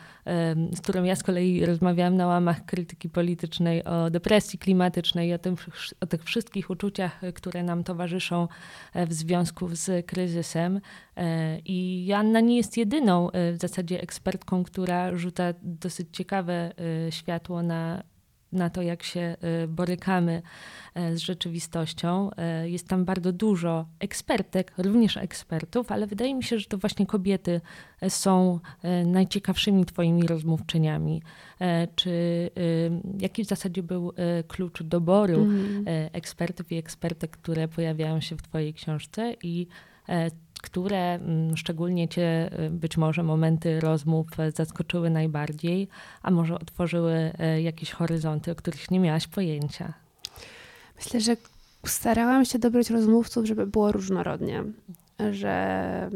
[0.71, 5.55] z którą ja z kolei rozmawiałam na łamach krytyki politycznej o depresji klimatycznej, o, tym,
[6.01, 8.47] o tych wszystkich uczuciach, które nam towarzyszą
[8.93, 10.81] e, w związku z kryzysem.
[11.17, 16.71] E, I Joanna nie jest jedyną w zasadzie ekspertką, która rzuca dosyć ciekawe
[17.09, 18.03] światło na
[18.51, 20.41] na to, jak się y, borykamy
[20.93, 22.29] e, z rzeczywistością.
[22.37, 27.05] E, jest tam bardzo dużo ekspertek, również ekspertów, ale wydaje mi się, że to właśnie
[27.05, 27.61] kobiety
[28.01, 28.59] e, są
[29.05, 31.21] najciekawszymi Twoimi rozmówczyniami.
[31.95, 32.49] Czy
[33.19, 34.13] jaki w zasadzie był
[34.47, 35.85] klucz doboru mm.
[36.13, 39.67] ekspertów i ekspertek, które pojawiają się w Twojej książce i
[40.65, 45.87] które mm, szczególnie Cię y, być może momenty rozmów zaskoczyły najbardziej,
[46.21, 49.93] a może otworzyły y, jakieś horyzonty, o których nie miałaś pojęcia?
[50.95, 51.37] Myślę, że
[51.85, 54.63] starałam się dobrać rozmówców, żeby było różnorodnie,
[55.31, 56.09] że,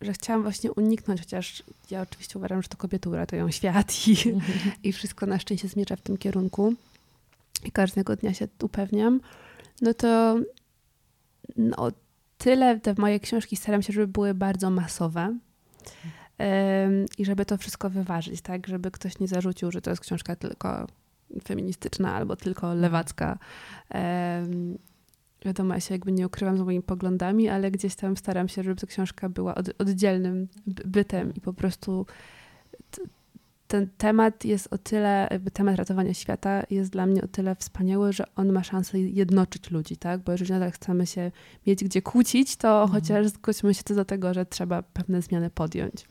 [0.00, 4.16] że chciałam właśnie uniknąć, chociaż ja oczywiście uważam, że to kobiety uratują świat i,
[4.88, 6.74] i wszystko na szczęście zmierza w tym kierunku
[7.64, 9.20] i każdego dnia się upewniam,
[9.82, 10.38] no to
[11.56, 11.92] no,
[12.38, 15.38] tyle te moje książki staram się, żeby były bardzo masowe.
[17.18, 18.66] I żeby to wszystko wyważyć, tak?
[18.66, 20.86] Żeby ktoś nie zarzucił, że to jest książka tylko
[21.44, 23.38] feministyczna albo tylko lewacka.
[25.44, 28.80] Wiadomo, ja się jakby nie ukrywam z moimi poglądami, ale gdzieś tam staram się, żeby
[28.80, 32.06] ta książka była od, oddzielnym bytem i po prostu
[33.76, 38.12] ten temat jest o tyle, jakby temat ratowania świata jest dla mnie o tyle wspaniały,
[38.12, 40.20] że on ma szansę jednoczyć ludzi, tak?
[40.20, 41.30] Bo jeżeli nadal chcemy się
[41.66, 42.90] mieć gdzie kłócić, to mhm.
[42.90, 46.06] chociaż zgódźmy się do tego, że trzeba pewne zmiany podjąć.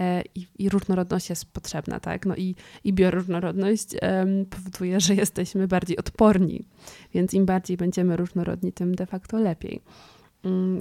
[0.00, 2.26] E, I, I, różnorodność jest potrzebna, tak?
[2.26, 2.54] No i,
[2.84, 6.64] i bioróżnorodność um, powoduje, że jesteśmy bardziej odporni,
[7.14, 9.82] więc im bardziej będziemy różnorodni, tym de facto lepiej.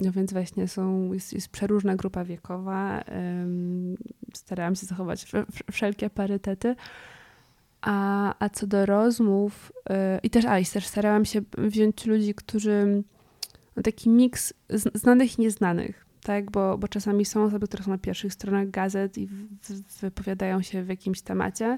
[0.04, 3.04] No więc właśnie są, jest, jest przeróżna grupa wiekowa.
[4.34, 5.26] Starałam się zachować
[5.72, 6.76] wszelkie parytety.
[7.82, 12.34] A, a co do rozmów, y, i też, a, i też starałam się wziąć ludzi,
[12.34, 13.04] którzy
[13.76, 14.54] no, taki miks
[14.94, 16.06] znanych i nieznanych.
[16.22, 19.30] Tak, bo, bo czasami są osoby, które są na pierwszych stronach gazet i
[20.02, 21.78] wypowiadają się w jakimś temacie.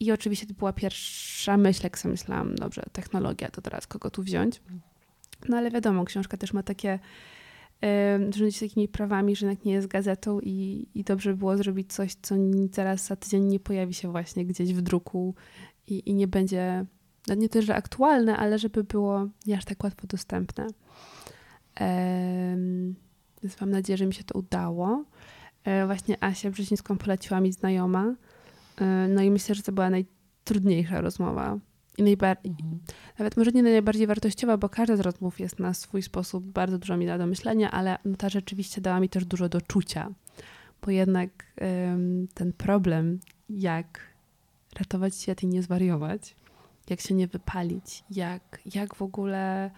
[0.00, 4.22] I oczywiście to była pierwsza myśl, jak sobie myślałam, dobrze, technologia, to teraz kogo tu
[4.22, 4.60] wziąć?
[5.48, 6.98] No ale wiadomo, książka też ma takie
[8.30, 12.34] rządzić takimi prawami, że jednak nie jest gazetą i, i dobrze było zrobić coś, co
[12.72, 15.34] zaraz za tydzień nie pojawi się właśnie gdzieś w druku
[15.86, 16.84] i, i nie będzie,
[17.28, 20.66] no nie tyle, że aktualne, ale żeby było nie aż tak łatwo dostępne.
[23.42, 25.04] Więc mam nadzieję, że mi się to udało.
[25.64, 28.14] E, właśnie Asia Brzezińską poleciła mi znajoma.
[28.80, 31.58] E, no i myślę, że to była najtrudniejsza rozmowa,
[31.98, 32.80] i najbardziej, mhm.
[33.18, 36.96] nawet może nie najbardziej wartościowa, bo każda z rozmów jest na swój sposób bardzo dużo
[36.96, 40.10] mi da do myślenia, ale no ta rzeczywiście dała mi też dużo do czucia,
[40.82, 41.30] bo jednak
[41.92, 44.00] ym, ten problem, jak
[44.78, 46.36] ratować świat i nie zwariować,
[46.90, 49.70] jak się nie wypalić, jak, jak w ogóle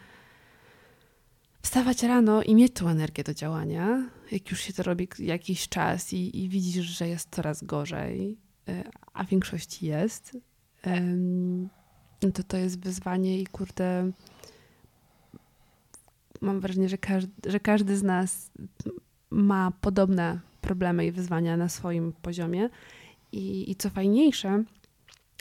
[1.63, 6.13] wstawać rano i mieć tą energię do działania, jak już się to robi jakiś czas
[6.13, 8.37] i, i widzisz, że jest coraz gorzej,
[8.69, 10.39] y, a w większości jest
[12.31, 14.13] to to jest wyzwanie i kurde
[16.41, 18.51] mam wrażenie, że każdy, że każdy z nas
[19.31, 22.69] ma podobne problemy i wyzwania na swoim poziomie.
[23.33, 24.65] I, i co fajniejsze,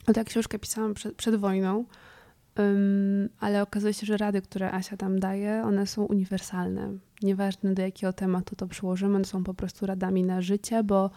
[0.07, 1.85] no tak książkę pisałam przed, przed wojną,
[2.57, 6.93] um, ale okazuje się, że rady, które Asia tam daje, one są uniwersalne.
[7.21, 11.09] Nieważne do jakiego tematu to przyłożymy, one są po prostu radami na życie, bo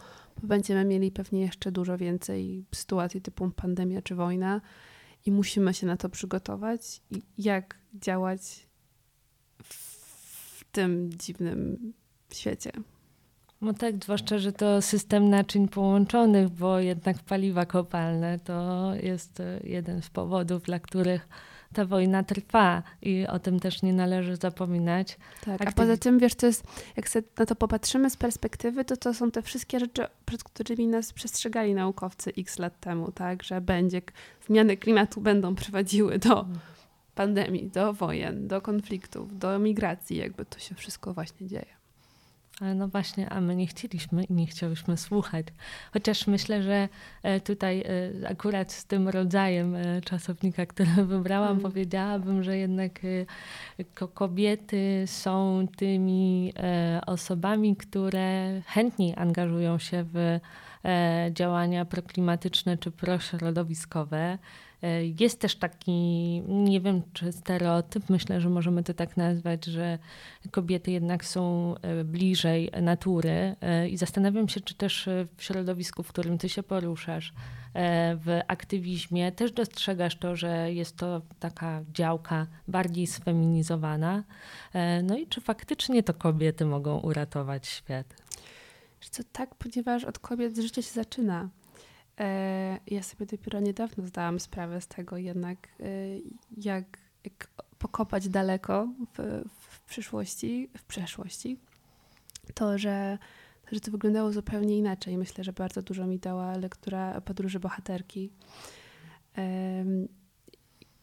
[0.42, 4.60] będziemy mieli pewnie jeszcze dużo więcej sytuacji typu pandemia czy wojna
[5.24, 8.66] i musimy się na to przygotować i jak działać
[9.62, 11.92] w tym dziwnym
[12.32, 12.72] świecie.
[13.60, 20.02] No tak, zwłaszcza, że to system naczyń połączonych, bo jednak paliwa kopalne to jest jeden
[20.02, 21.28] z powodów, dla których
[21.74, 25.18] ta wojna trwa i o tym też nie należy zapominać.
[25.44, 26.64] Tak, a poza tym, wiesz, to jest,
[26.96, 30.86] jak sobie na to popatrzymy z perspektywy, to to są te wszystkie rzeczy, przed którymi
[30.86, 34.02] nas przestrzegali naukowcy x lat temu, tak, że będzie,
[34.46, 36.58] zmiany klimatu będą prowadziły do mm.
[37.14, 41.83] pandemii, do wojen, do konfliktów, do migracji, jakby to się wszystko właśnie dzieje.
[42.60, 45.46] Ale no właśnie, a my nie chcieliśmy i nie chciałyśmy słuchać.
[45.92, 46.88] Chociaż myślę, że
[47.22, 51.62] e, tutaj e, akurat z tym rodzajem e, czasownika, który wybrałam, mm.
[51.62, 53.00] powiedziałabym, że jednak
[54.14, 56.52] kobiety są tymi
[57.06, 60.40] osobami, które chętniej angażują się w
[61.30, 64.38] działania proklimatyczne czy prośrodowiskowe.
[64.82, 65.92] E, jest też taki,
[66.48, 69.98] nie wiem czy stereotyp, myślę, że możemy to tak nazwać, że
[70.50, 76.08] kobiety jednak są e, bliżej natury e, i zastanawiam się, czy też w środowisku, w
[76.08, 77.32] którym ty się poruszasz,
[78.16, 84.24] w aktywizmie też dostrzegasz to, że jest to taka działka bardziej sfeminizowana.
[85.02, 88.14] No i czy faktycznie to kobiety mogą uratować świat?
[89.10, 91.48] Co tak, ponieważ od kobiet życie się zaczyna.
[92.20, 95.84] E, ja sobie dopiero niedawno zdałam sprawę z tego jednak, e,
[96.56, 97.48] jak, jak
[97.78, 101.58] pokopać daleko w, w przyszłości, w przeszłości,
[102.54, 103.18] to że,
[103.72, 105.18] że to wyglądało zupełnie inaczej.
[105.18, 108.30] Myślę, że bardzo dużo mi dała lektura podróży bohaterki.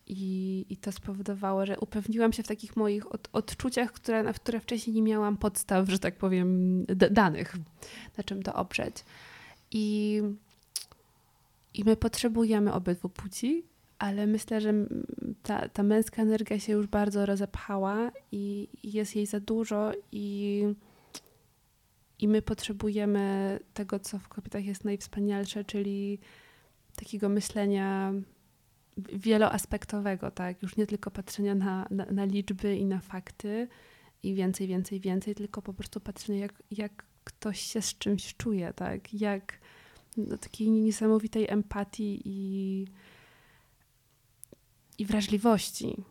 [0.08, 4.60] I, I to spowodowało, że upewniłam się w takich moich od, odczuciach, które, na które
[4.60, 7.56] wcześniej nie miałam podstaw, że tak powiem, danych,
[8.18, 9.06] na czym to oprzeć.
[9.72, 10.22] I
[11.74, 13.66] i my potrzebujemy obydwu płci,
[14.00, 14.74] ale myślę, że
[15.44, 20.64] ta, ta męska energia się już bardzo rozepchała i, jest jej za dużo i,
[22.20, 26.20] i my potrzebujemy tego, co w kobietach jest najwspanialsze, czyli
[26.96, 28.14] takiego myślenia
[28.98, 30.64] wieloaspektowego, tak?
[30.64, 33.68] Już nie tylko patrzenia na, na, na, liczby i na fakty
[34.24, 38.74] i więcej, więcej, więcej, tylko po prostu patrzenia, jak, jak ktoś się z czymś czuje,
[38.74, 39.14] tak?
[39.14, 39.60] Jak,
[40.18, 42.86] do takiej niesamowitej empatii i,
[44.98, 46.04] i wrażliwości.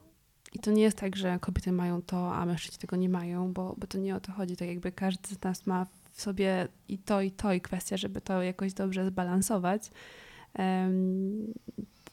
[0.52, 3.74] I to nie jest tak, że kobiety mają to, a mężczyźni tego nie mają, bo,
[3.78, 4.56] bo to nie o to chodzi.
[4.56, 8.20] Tak jakby każdy z nas ma w sobie i to, i to, i kwestia, żeby
[8.20, 9.90] to jakoś dobrze zbalansować.
[10.58, 11.54] Um,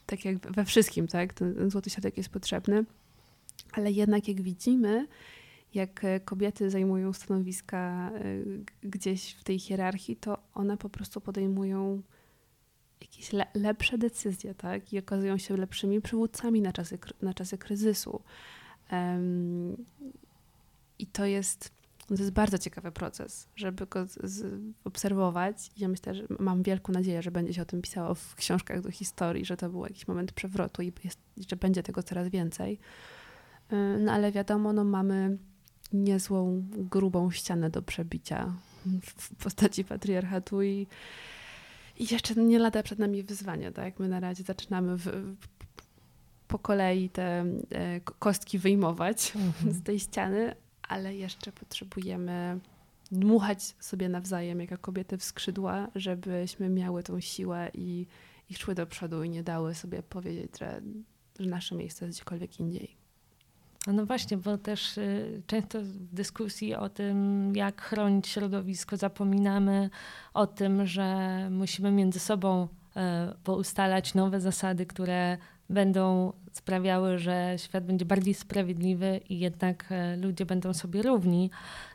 [0.06, 1.34] tak jak we wszystkim, tak?
[1.34, 2.86] Ten, ten złoty środek jest potrzebny.
[3.72, 5.08] Ale jednak jak widzimy,
[5.78, 8.22] jak e, kobiety zajmują stanowiska e,
[8.84, 12.02] gdzieś w tej hierarchii, to one po prostu podejmują
[13.02, 14.94] jakieś le lepsze decyzje, tak?
[14.94, 18.22] I okazują się lepszymi przywódcami na czasy, na czasy kryzysu.
[18.92, 19.86] Um,
[21.00, 21.72] I to jest,
[22.08, 24.06] to jest bardzo ciekawy proces, żeby go
[24.84, 25.72] obserwować.
[25.78, 28.92] Ja myślę, że mam wielką nadzieję, że będzie się o tym pisało w książkach do
[28.92, 32.80] historii, że to był jakiś moment przewrotu i jest, że będzie tego coraz więcej.
[34.00, 35.38] no ale wiadomo, no mamy
[35.94, 38.54] niezłą, grubą ścianę do przebicia
[39.02, 40.88] w postaci patriarchatu i,
[41.98, 44.00] i jeszcze nie lada przed nami wyzwania, tak?
[44.00, 45.36] My na razie zaczynamy w,
[46.48, 49.74] po kolei te e, kostki wyjmować mhm.
[49.74, 50.56] z tej ściany,
[50.88, 52.60] ale jeszcze potrzebujemy
[53.12, 58.06] dmuchać sobie nawzajem jako kobiety w skrzydła, żebyśmy miały tą siłę i,
[58.50, 60.82] i szły do przodu i nie dały sobie powiedzieć, że,
[61.40, 62.97] że nasze miejsce jest gdziekolwiek indziej.
[63.94, 69.90] No właśnie, bo też y, często w dyskusji o tym, jak chronić środowisko, zapominamy
[70.34, 75.38] o tym, że musimy między sobą e, poustalać nowe zasady, które
[75.70, 81.50] będą sprawiały, że świat będzie bardziej sprawiedliwy i jednak e, ludzie będą sobie równi,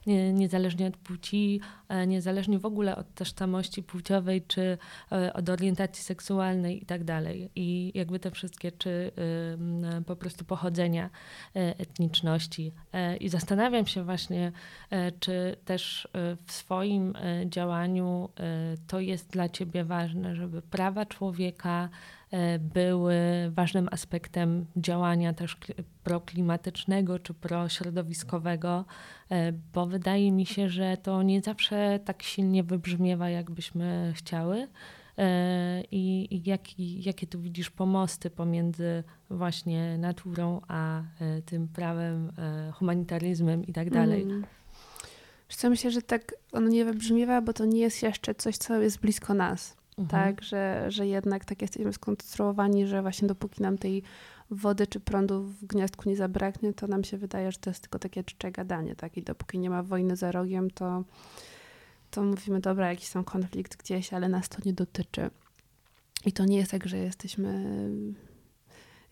[0.07, 4.79] nie, niezależnie od płci, e, niezależnie w ogóle od tożsamości płciowej, czy
[5.13, 7.51] e, od orientacji seksualnej i tak dalej.
[7.57, 9.13] I jakby te wszystkie, czy
[10.07, 11.11] po prostu pochodzenia
[11.55, 12.73] etniczności.
[13.21, 14.53] I zastanawiam się właśnie,
[15.21, 16.09] czy też
[16.47, 17.15] w swoim
[17.47, 18.29] działaniu
[18.87, 21.89] to jest dla ciebie ważne, żeby prawa człowieka,
[22.61, 23.14] były
[23.51, 25.57] ważnym aspektem działania też
[26.05, 28.85] proklimatycznego czy prośrodowiskowego,
[29.31, 34.68] e, bo wydaje mi się, że to nie zawsze tak silnie wybrzmiewa, jakbyśmy chciały.
[35.18, 41.03] E, I, i jaki, jakie tu widzisz pomosty pomiędzy właśnie naturą a
[41.47, 42.33] tym prawem,
[42.75, 44.23] humanitaryzmem i tak dalej?
[44.23, 44.45] Mm.
[45.64, 49.35] Myślę, że tak ono nie wybrzmiewa, bo to nie jest jeszcze coś, co jest blisko
[49.35, 49.82] nas.
[49.98, 50.09] Mhm.
[50.09, 54.02] Tak, że, że jednak tak jesteśmy skonstruowani, że właśnie dopóki nam tej
[54.50, 57.98] wody czy prądu w gniazdku nie zabraknie, to nam się wydaje, że to jest tylko
[57.98, 59.16] takie czcze gadanie, tak?
[59.16, 61.05] I dopóki nie ma wojny za rogiem, to,
[62.11, 65.31] to mówimy, dobra, jakiś tam konflikt gdzieś, ale nas to nie dotyczy.
[66.24, 67.64] I to nie jest tak, że jesteśmy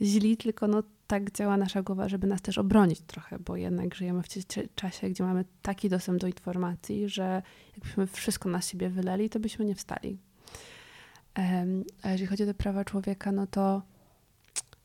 [0.00, 4.22] źli, tylko no tak działa nasza głowa, żeby nas też obronić trochę, bo jednak żyjemy
[4.22, 4.28] w
[4.74, 7.42] czasie, gdzie mamy taki dostęp do informacji, że
[7.76, 10.18] jakbyśmy wszystko na siebie wyleli, to byśmy nie wstali.
[12.02, 13.82] A jeżeli chodzi o te prawa człowieka, no to,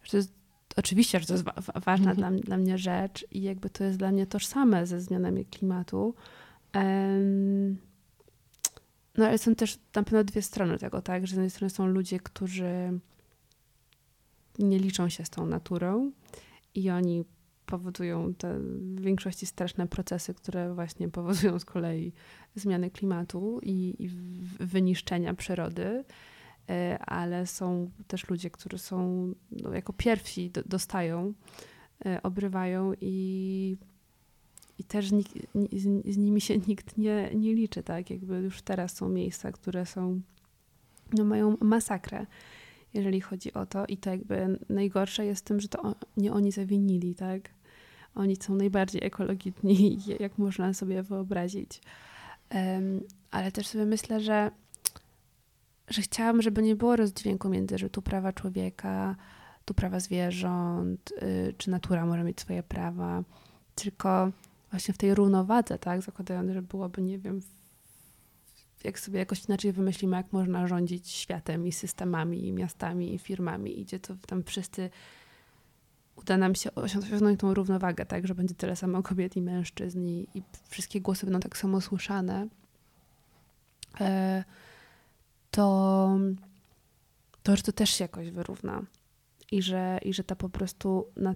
[0.10, 0.34] to jest,
[0.76, 1.54] oczywiście, że to jest wa
[1.86, 2.18] ważna mhm.
[2.18, 6.16] dla, dla, mnie rzecz i jakby to jest dla mnie tożsame ze zmianami klimatu.
[9.18, 11.28] No ale są też na pewno dwie strony tego, tak?
[11.28, 13.00] Że z jednej strony są ludzie, którzy
[14.60, 16.12] nie liczą się z tą naturą
[16.76, 17.26] i oni
[17.66, 22.14] powodują te w większości straszne procesy, które właśnie powodują z kolei
[22.56, 24.10] zmiany klimatu i, i
[24.60, 26.04] wyniszczenia przyrody.
[26.70, 31.34] E, ale są też ludzie, którzy są no, jako pierwsi do, dostają,
[32.06, 33.78] e, obrywają i,
[34.80, 35.14] i też z,
[36.06, 38.10] z, nimi się nikt nie, nie liczy, tak?
[38.10, 40.22] Jakby już teraz są miejsca, które są,
[41.14, 42.26] no mają masakrę,
[42.94, 47.16] jeżeli chodzi o to i to jakby najgorsze jest tym, że to nie oni zawinili,
[47.16, 47.50] tak?
[48.16, 51.82] Oni są najbardziej ekologiczni, jak można sobie wyobrazić.
[52.54, 53.02] Um,
[53.32, 54.52] ale też sobie myślę, że
[55.88, 59.16] że chciałam, żeby nie było rozdźwięku między, że tu prawa człowieka,
[59.66, 63.24] tu prawa zwierząt, yy, czy natura może mieć swoje prawa,
[63.76, 64.32] tylko
[64.72, 67.42] właśnie w tej równowadze, tak, zakładając, że byłoby, nie wiem,
[68.84, 73.80] jak sobie jakoś inaczej wymyślimy, jak można rządzić światem i systemami, i miastami, i firmami,
[73.80, 74.90] idzie to tam wszyscy
[76.16, 80.28] uda nam się osiągnąć tą równowagę, tak, że będzie tyle samo kobiet i mężczyzn i,
[80.34, 82.48] i wszystkie głosy będą tak samo słyszane.
[84.02, 84.44] E,
[85.56, 86.10] to,
[87.44, 88.82] to że to też się jakoś wyrówna.
[89.52, 91.36] I że, i że ta po prostu, na,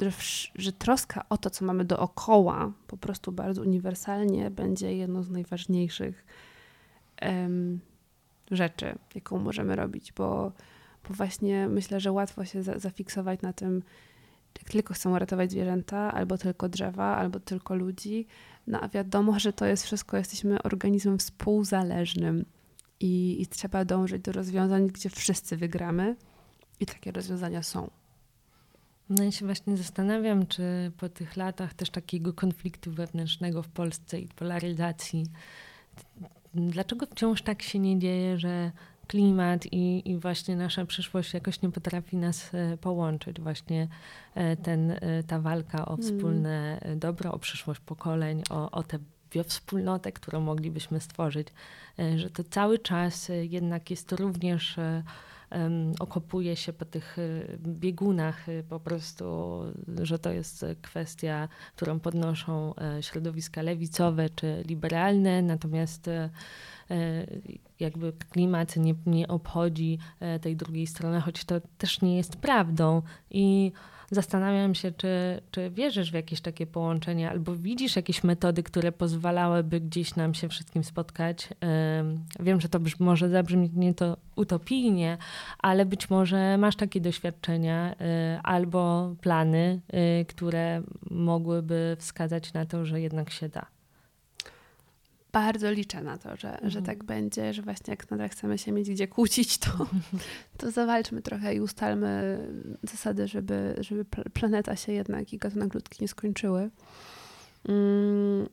[0.00, 0.10] że,
[0.54, 6.24] że troska o to, co mamy dookoła, po prostu bardzo uniwersalnie będzie jedną z najważniejszych
[7.22, 7.80] um,
[8.50, 10.52] rzeczy, jaką możemy robić, bo,
[11.08, 13.82] bo właśnie myślę, że łatwo się za, zafiksować na tym,
[14.62, 18.26] jak tylko chcą ratować zwierzęta, albo tylko drzewa, albo tylko ludzi.
[18.66, 22.44] No a wiadomo, że to jest wszystko, jesteśmy organizmem współzależnym
[23.00, 26.16] i, i trzeba dążyć do rozwiązań, gdzie wszyscy wygramy
[26.80, 27.90] i takie rozwiązania są.
[29.10, 34.20] No ja się właśnie zastanawiam, czy po tych latach też takiego konfliktu wewnętrznego w Polsce
[34.20, 35.26] i polaryzacji,
[36.54, 38.72] dlaczego wciąż tak się nie dzieje, że
[39.06, 43.40] klimat i, i właśnie nasza przyszłość jakoś nie potrafi nas e, połączyć.
[43.40, 43.88] Właśnie
[44.34, 46.98] e, ten, e, ta walka o wspólne mm.
[46.98, 48.98] dobro, o przyszłość pokoleń, o, o tę
[49.44, 51.48] wspólnotę, którą moglibyśmy stworzyć,
[52.16, 54.76] że to cały czas jednak jest również
[56.00, 57.16] okopuje się po tych
[57.58, 59.60] biegunach po prostu,
[60.02, 66.10] że to jest kwestia, którą podnoszą środowiska lewicowe czy liberalne, natomiast
[66.90, 67.26] E,
[67.80, 73.02] jakby klimat nie, nie obchodzi e, tej drugiej strony, choć to też nie jest prawdą.
[73.30, 73.72] I
[74.10, 79.80] zastanawiam się, czy, czy wierzysz w jakieś takie połączenie, albo widzisz jakieś metody, które pozwalałyby
[79.80, 81.48] gdzieś nam się wszystkim spotkać.
[82.40, 85.18] Wiem, że to może zabrzmi nie to utopijnie,
[85.58, 87.96] ale być może masz takie doświadczenia y,
[88.42, 89.80] albo plany,
[90.20, 93.79] y, które mogłyby wskazać na to, że jednak się da
[95.32, 96.70] bardzo liczę na to, że, mhm.
[96.70, 99.86] że tak będzie, że właśnie jak nadal chcemy się mieć gdzie kłócić, to,
[100.58, 102.38] to zawalczmy trochę i ustalmy
[102.82, 106.70] zasady, żeby, żeby planeta się jednak i gatunek ludzki nie skończyły.
[107.68, 108.48] Mm.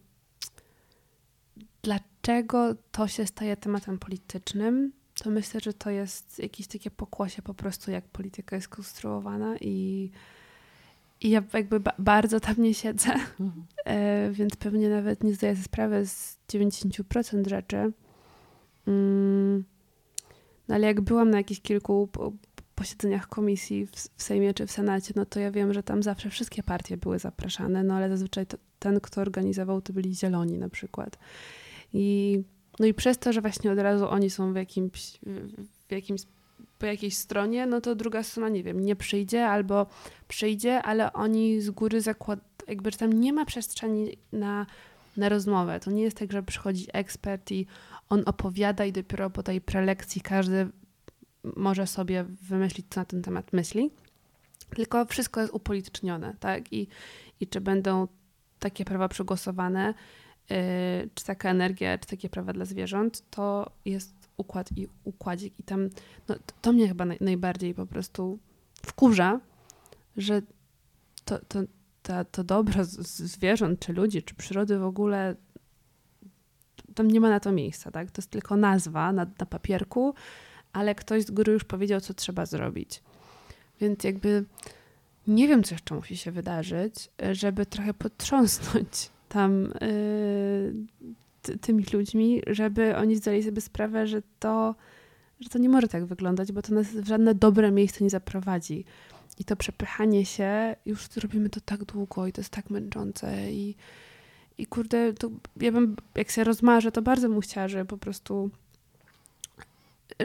[1.82, 4.92] Dlaczego to się staje tematem politycznym?
[5.24, 10.12] To myślę, że to jest jakieś takie pokłosie po prostu, jak polityka jest konstruowana i
[11.22, 13.66] i ja jakby ba bardzo tam nie siedzę, mhm.
[13.86, 17.92] e, więc pewnie nawet nie zdaję sobie sprawy z 90% rzeczy.
[18.88, 19.64] Mm,
[20.68, 22.10] no ale jak byłam na jakichś kilku
[22.76, 26.30] posiedzeniach komisji w, w Sejmie czy w Senacie, no to ja wiem, że tam zawsze
[26.30, 30.70] wszystkie partie były zapraszane, no ale zazwyczaj to, ten, kto organizował, to byli zieloni na
[30.70, 31.18] przykład.
[31.94, 32.40] I,
[32.80, 35.20] no i przez to, że właśnie od razu oni są w jakimś,
[35.88, 36.22] w jakimś
[36.80, 39.88] po jakiejś stronie, no to druga strona, nie wiem, nie przyjdzie albo
[40.28, 44.66] przyjdzie, ale oni z góry zakład, jakby, tam nie ma przestrzeni na,
[45.18, 45.80] na rozmowę.
[45.80, 47.66] To nie jest tak, że przychodzi ekspert i
[48.10, 50.68] on opowiada i dopiero po tej prelekcji każdy
[51.56, 53.92] może sobie wymyślić, co na ten temat myśli.
[54.76, 56.74] Tylko wszystko jest upolitycznione, tak?
[56.74, 56.88] I,
[57.40, 58.08] i czy będą
[58.60, 59.94] takie prawa przegłosowane,
[60.50, 60.58] yy,
[61.16, 65.60] czy taka energia, czy takie prawa dla zwierząt, to jest układ i układzik.
[65.60, 65.90] I tam
[66.28, 68.40] no, to mnie chyba naj, najbardziej po prostu
[68.86, 69.40] wkurza,
[70.18, 70.42] że
[71.26, 71.60] to, to,
[72.04, 75.36] to, to dobro zwierząt, czy ludzi, czy przyrody w ogóle
[76.96, 78.12] tam nie ma na to miejsca, tak?
[78.12, 80.14] To jest tylko nazwa na, na papierku,
[80.74, 83.04] ale ktoś z góry już powiedział, co trzeba zrobić.
[83.82, 84.46] Więc jakby
[85.28, 90.74] nie wiem, co jeszcze musi się wydarzyć, żeby trochę potrząsnąć tam yy,
[91.62, 94.76] tymi ludźmi, żeby oni zdali sobie sprawę, że to,
[95.40, 98.86] że to nie może tak wyglądać, bo to nas w żadne dobre miejsce nie zaprowadzi.
[99.40, 103.76] I to przepychanie się, już robimy to tak długo i to jest tak męczące i,
[104.58, 105.30] i kurde, to
[105.62, 108.50] ja bym, jak się rozmarzę, to bardzo bym chciała, żeby po prostu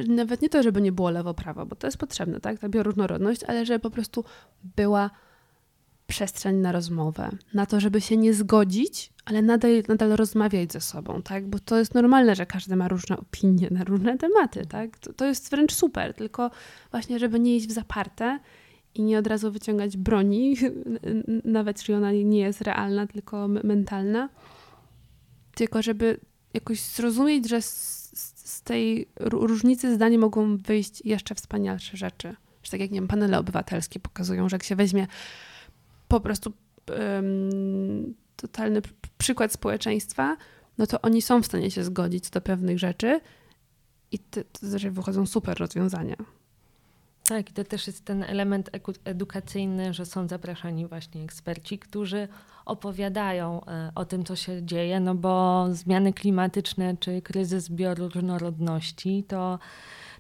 [0.09, 3.67] nawet nie to, żeby nie było lewo-prawo, bo to jest potrzebne, tak, ta bioróżnorodność, ale
[3.67, 4.25] żeby po prostu
[4.77, 5.11] była
[6.13, 11.23] przestrzeń na rozmowę, na to, żeby się nie zgodzić, ale nadal, nadal rozmawiać ze sobą,
[11.23, 11.49] tak?
[11.49, 14.99] Bo to jest normalne, że każdy ma różne opinie na różne tematy, tak?
[14.99, 16.51] To, to jest wręcz super, tylko
[16.91, 18.39] właśnie, żeby nie iść w zaparte
[18.95, 20.57] i nie od razu wyciągać broni,
[21.59, 24.29] nawet jeśli ona nie jest realna, tylko mentalna,
[25.55, 26.21] tylko żeby
[26.55, 32.37] jakoś zrozumieć, że z, z tej różnicy zdań mogą wyjść jeszcze wspanialsze rzeczy.
[32.63, 35.07] Że tak jak nie wiem, panele obywatelskie pokazują, że jak się weźmie
[36.13, 36.53] po prostu
[36.89, 38.83] um, totalny
[39.19, 40.37] przykład społeczeństwa,
[40.79, 43.21] no to oni są w stanie się zgodzić do pewnych rzeczy
[44.11, 46.17] i to, to wychodzą super rozwiązania.
[47.29, 48.71] Tak, i to też jest ten element
[49.05, 52.29] edukacyjny, że są zapraszani właśnie eksperci, którzy
[52.65, 59.59] opowiadają e, o tym, co się dzieje, no bo zmiany klimatyczne czy kryzys bioróżnorodności to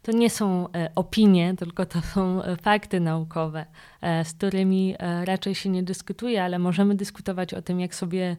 [0.02, 3.66] to nie są e, opinie, tylko to są e, fakty naukowe,
[4.00, 4.94] e, z którymi
[5.24, 8.36] raczej się nie dyskutuje, ale możemy dyskutować o tym, jak sobie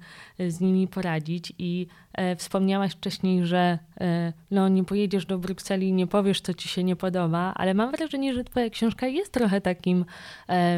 [0.47, 1.53] z nimi poradzić.
[1.57, 1.88] I
[2.38, 3.80] wspomniałaś wcześniej, że
[4.51, 7.91] no, nie pojedziesz do Brukseli i nie powiesz, co ci się nie podoba, ale mam
[7.91, 10.05] wrażenie, że Twoja książka jest trochę takim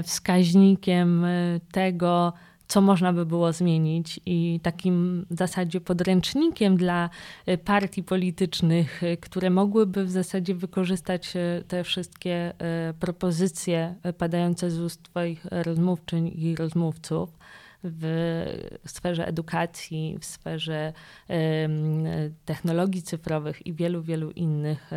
[0.04, 1.26] wskaźnikiem
[1.72, 2.34] tego,
[2.68, 7.10] co można by było zmienić i takim w zasadzie podręcznikiem dla
[7.50, 12.54] y, partii politycznych, y, które mogłyby w zasadzie wykorzystać y, te wszystkie
[13.00, 17.38] propozycje padające z ust Twoich rozmówczyń i rozmówców
[17.84, 18.46] w
[18.88, 20.94] sferze edukacji, w sferze
[22.46, 24.92] technologii cyfrowych i wielu, wielu innych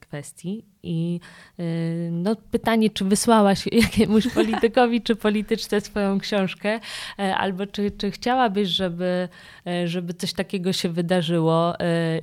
[0.00, 0.64] kwestii.
[0.82, 1.20] I
[1.58, 1.62] e,
[2.10, 6.80] no, pytanie, czy wysłałaś jakiemuś politykowi czy polityczce swoją książkę,
[7.18, 9.28] e, albo czy, czy chciałabyś, żeby,
[9.84, 11.74] żeby coś takiego się wydarzyło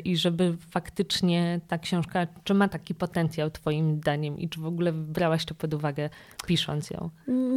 [0.06, 4.94] i żeby faktycznie ta książka, czy ma taki potencjał Twoim zdaniem i czy w ogóle
[4.94, 6.10] brałaś to pod uwagę,
[6.46, 7.10] pisząc ją?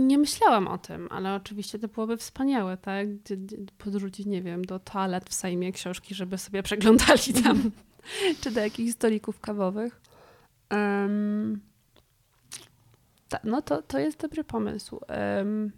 [0.06, 3.08] Nie myślałam o tym, ale oczywiście to byłoby wspaniałe, tak?
[3.78, 7.70] Podrzucić, nie wiem, do toalet w Sejmie książki, żeby sobie przeglądali tam,
[8.40, 10.00] czy do jakichś stolików kawowych.
[10.70, 11.60] Um,
[13.28, 15.00] ta, no to, to jest dobry pomysł.
[15.36, 15.72] Um,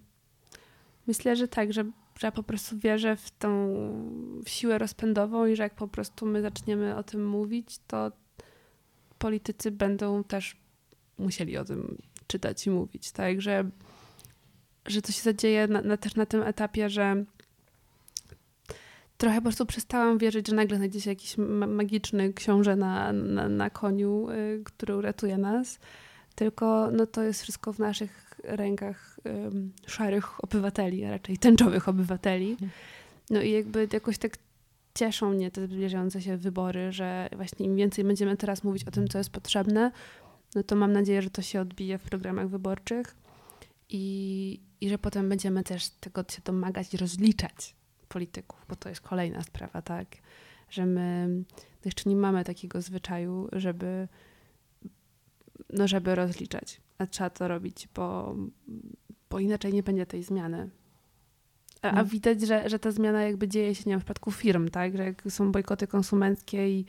[1.06, 1.84] myślę, że tak, że,
[2.18, 3.74] że ja po prostu wierzę w tą
[4.44, 8.12] w siłę rozpędową i że jak po prostu my zaczniemy o tym mówić, to
[9.18, 10.56] politycy będą też
[11.18, 13.12] musieli o tym czytać i mówić.
[13.12, 13.70] Także
[14.86, 17.24] że to się zadzieje na, na, też na tym etapie, że
[19.22, 21.36] trochę po prostu przestałam wierzyć, że nagle znajdzie się jakiś
[21.68, 25.78] magiczny książę na, na, na koniu, y, który uratuje nas.
[26.34, 32.56] Tylko no, to jest wszystko w naszych rękach y, szarych obywateli, a raczej tęczowych obywateli.
[33.30, 34.32] No i jakby jakoś tak
[34.94, 39.08] cieszą mnie te zbliżające się wybory, że właśnie im więcej będziemy teraz mówić o tym,
[39.08, 39.92] co jest potrzebne,
[40.54, 43.16] no to mam nadzieję, że to się odbije w programach wyborczych
[43.88, 47.81] i, i że potem będziemy też tego się domagać i rozliczać
[48.12, 50.06] polityków, bo to jest kolejna sprawa, tak,
[50.70, 51.28] że my
[51.84, 54.08] jeszcze nie mamy takiego zwyczaju, żeby
[55.70, 58.36] no żeby rozliczać, a trzeba to robić, bo,
[59.30, 60.70] bo inaczej nie będzie tej zmiany.
[61.82, 62.06] A, a mm.
[62.06, 64.96] widać, że, że ta zmiana jakby dzieje się nie wiem, w przypadku firm, tak?
[64.96, 66.84] Że jak są bojkoty konsumenckie i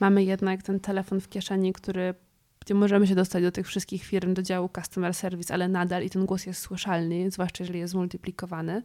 [0.00, 2.14] mamy jednak ten telefon w kieszeni, który
[2.60, 6.10] gdzie możemy się dostać do tych wszystkich firm, do działu customer service, ale nadal i
[6.10, 8.82] ten głos jest słyszalny, zwłaszcza jeżeli jest zmultiplikowany,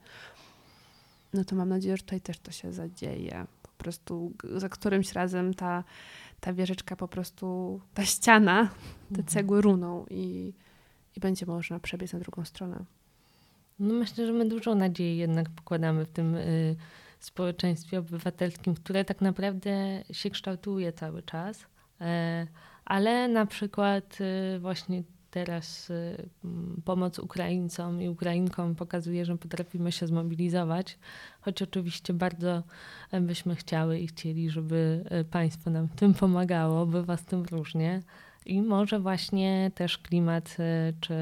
[1.34, 3.46] no to mam nadzieję, że tutaj też to się zadzieje.
[3.62, 5.84] Po prostu za którymś razem ta,
[6.40, 8.70] ta wieżyczka po prostu, ta ściana,
[9.10, 9.28] te mhm.
[9.28, 10.54] cegły runą i,
[11.16, 12.86] i będzie można przebiec na drugą stronę.
[13.80, 16.76] No myślę, że my dużą nadzieję jednak pokładamy w tym y,
[17.20, 21.62] społeczeństwie obywatelskim, które tak naprawdę się kształtuje cały czas.
[21.62, 21.66] Y,
[22.86, 24.18] ale na przykład
[24.56, 25.04] y, właśnie
[25.34, 26.30] teraz y,
[26.86, 30.98] pomoc Ukraińcom i Ukrainkom pokazuje, że potrafimy się zmobilizować,
[31.42, 32.64] choć oczywiście bardzo
[33.22, 38.02] byśmy chciały i chcieli, żeby y, państwo nam tym pomagało, bywa z tym różnie.
[38.46, 40.58] I może właśnie też klimat
[41.02, 41.16] czy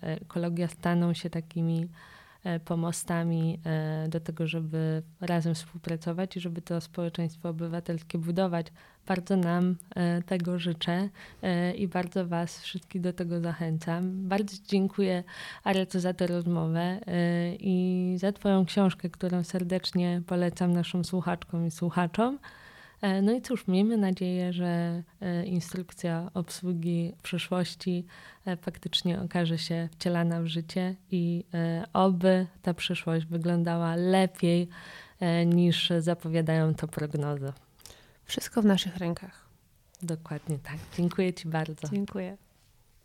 [0.00, 2.15] ekologia staną się takimi E,
[2.64, 8.66] pomostami e, do tego, żeby razem współpracować i żeby to społeczeństwo obywatelskie budować.
[9.06, 11.08] Bardzo nam e, tego życzę
[11.76, 14.28] i bardzo Was wszystkich do tego zachęcam.
[14.28, 15.24] Bardzo dziękuję
[15.64, 17.00] Arece za tę rozmowę
[17.58, 22.38] i za Twoją książkę, którą serdecznie polecam naszym słuchaczkom i słuchaczom.
[23.06, 28.04] E, no i cóż, miejmy nadzieję, że e, instrukcja obsługi w przyszłości
[28.46, 31.44] e, faktycznie okaże się wcielana w życie i
[31.92, 34.68] oby ta przyszłość wyglądała lepiej
[35.46, 37.52] niż zapowiadają to prognozy.
[38.24, 39.46] Wszystko w naszych rękach.
[40.02, 40.76] Dokładnie tak.
[40.96, 41.88] Dziękuję Ci bardzo.
[41.88, 42.36] Dziękuję.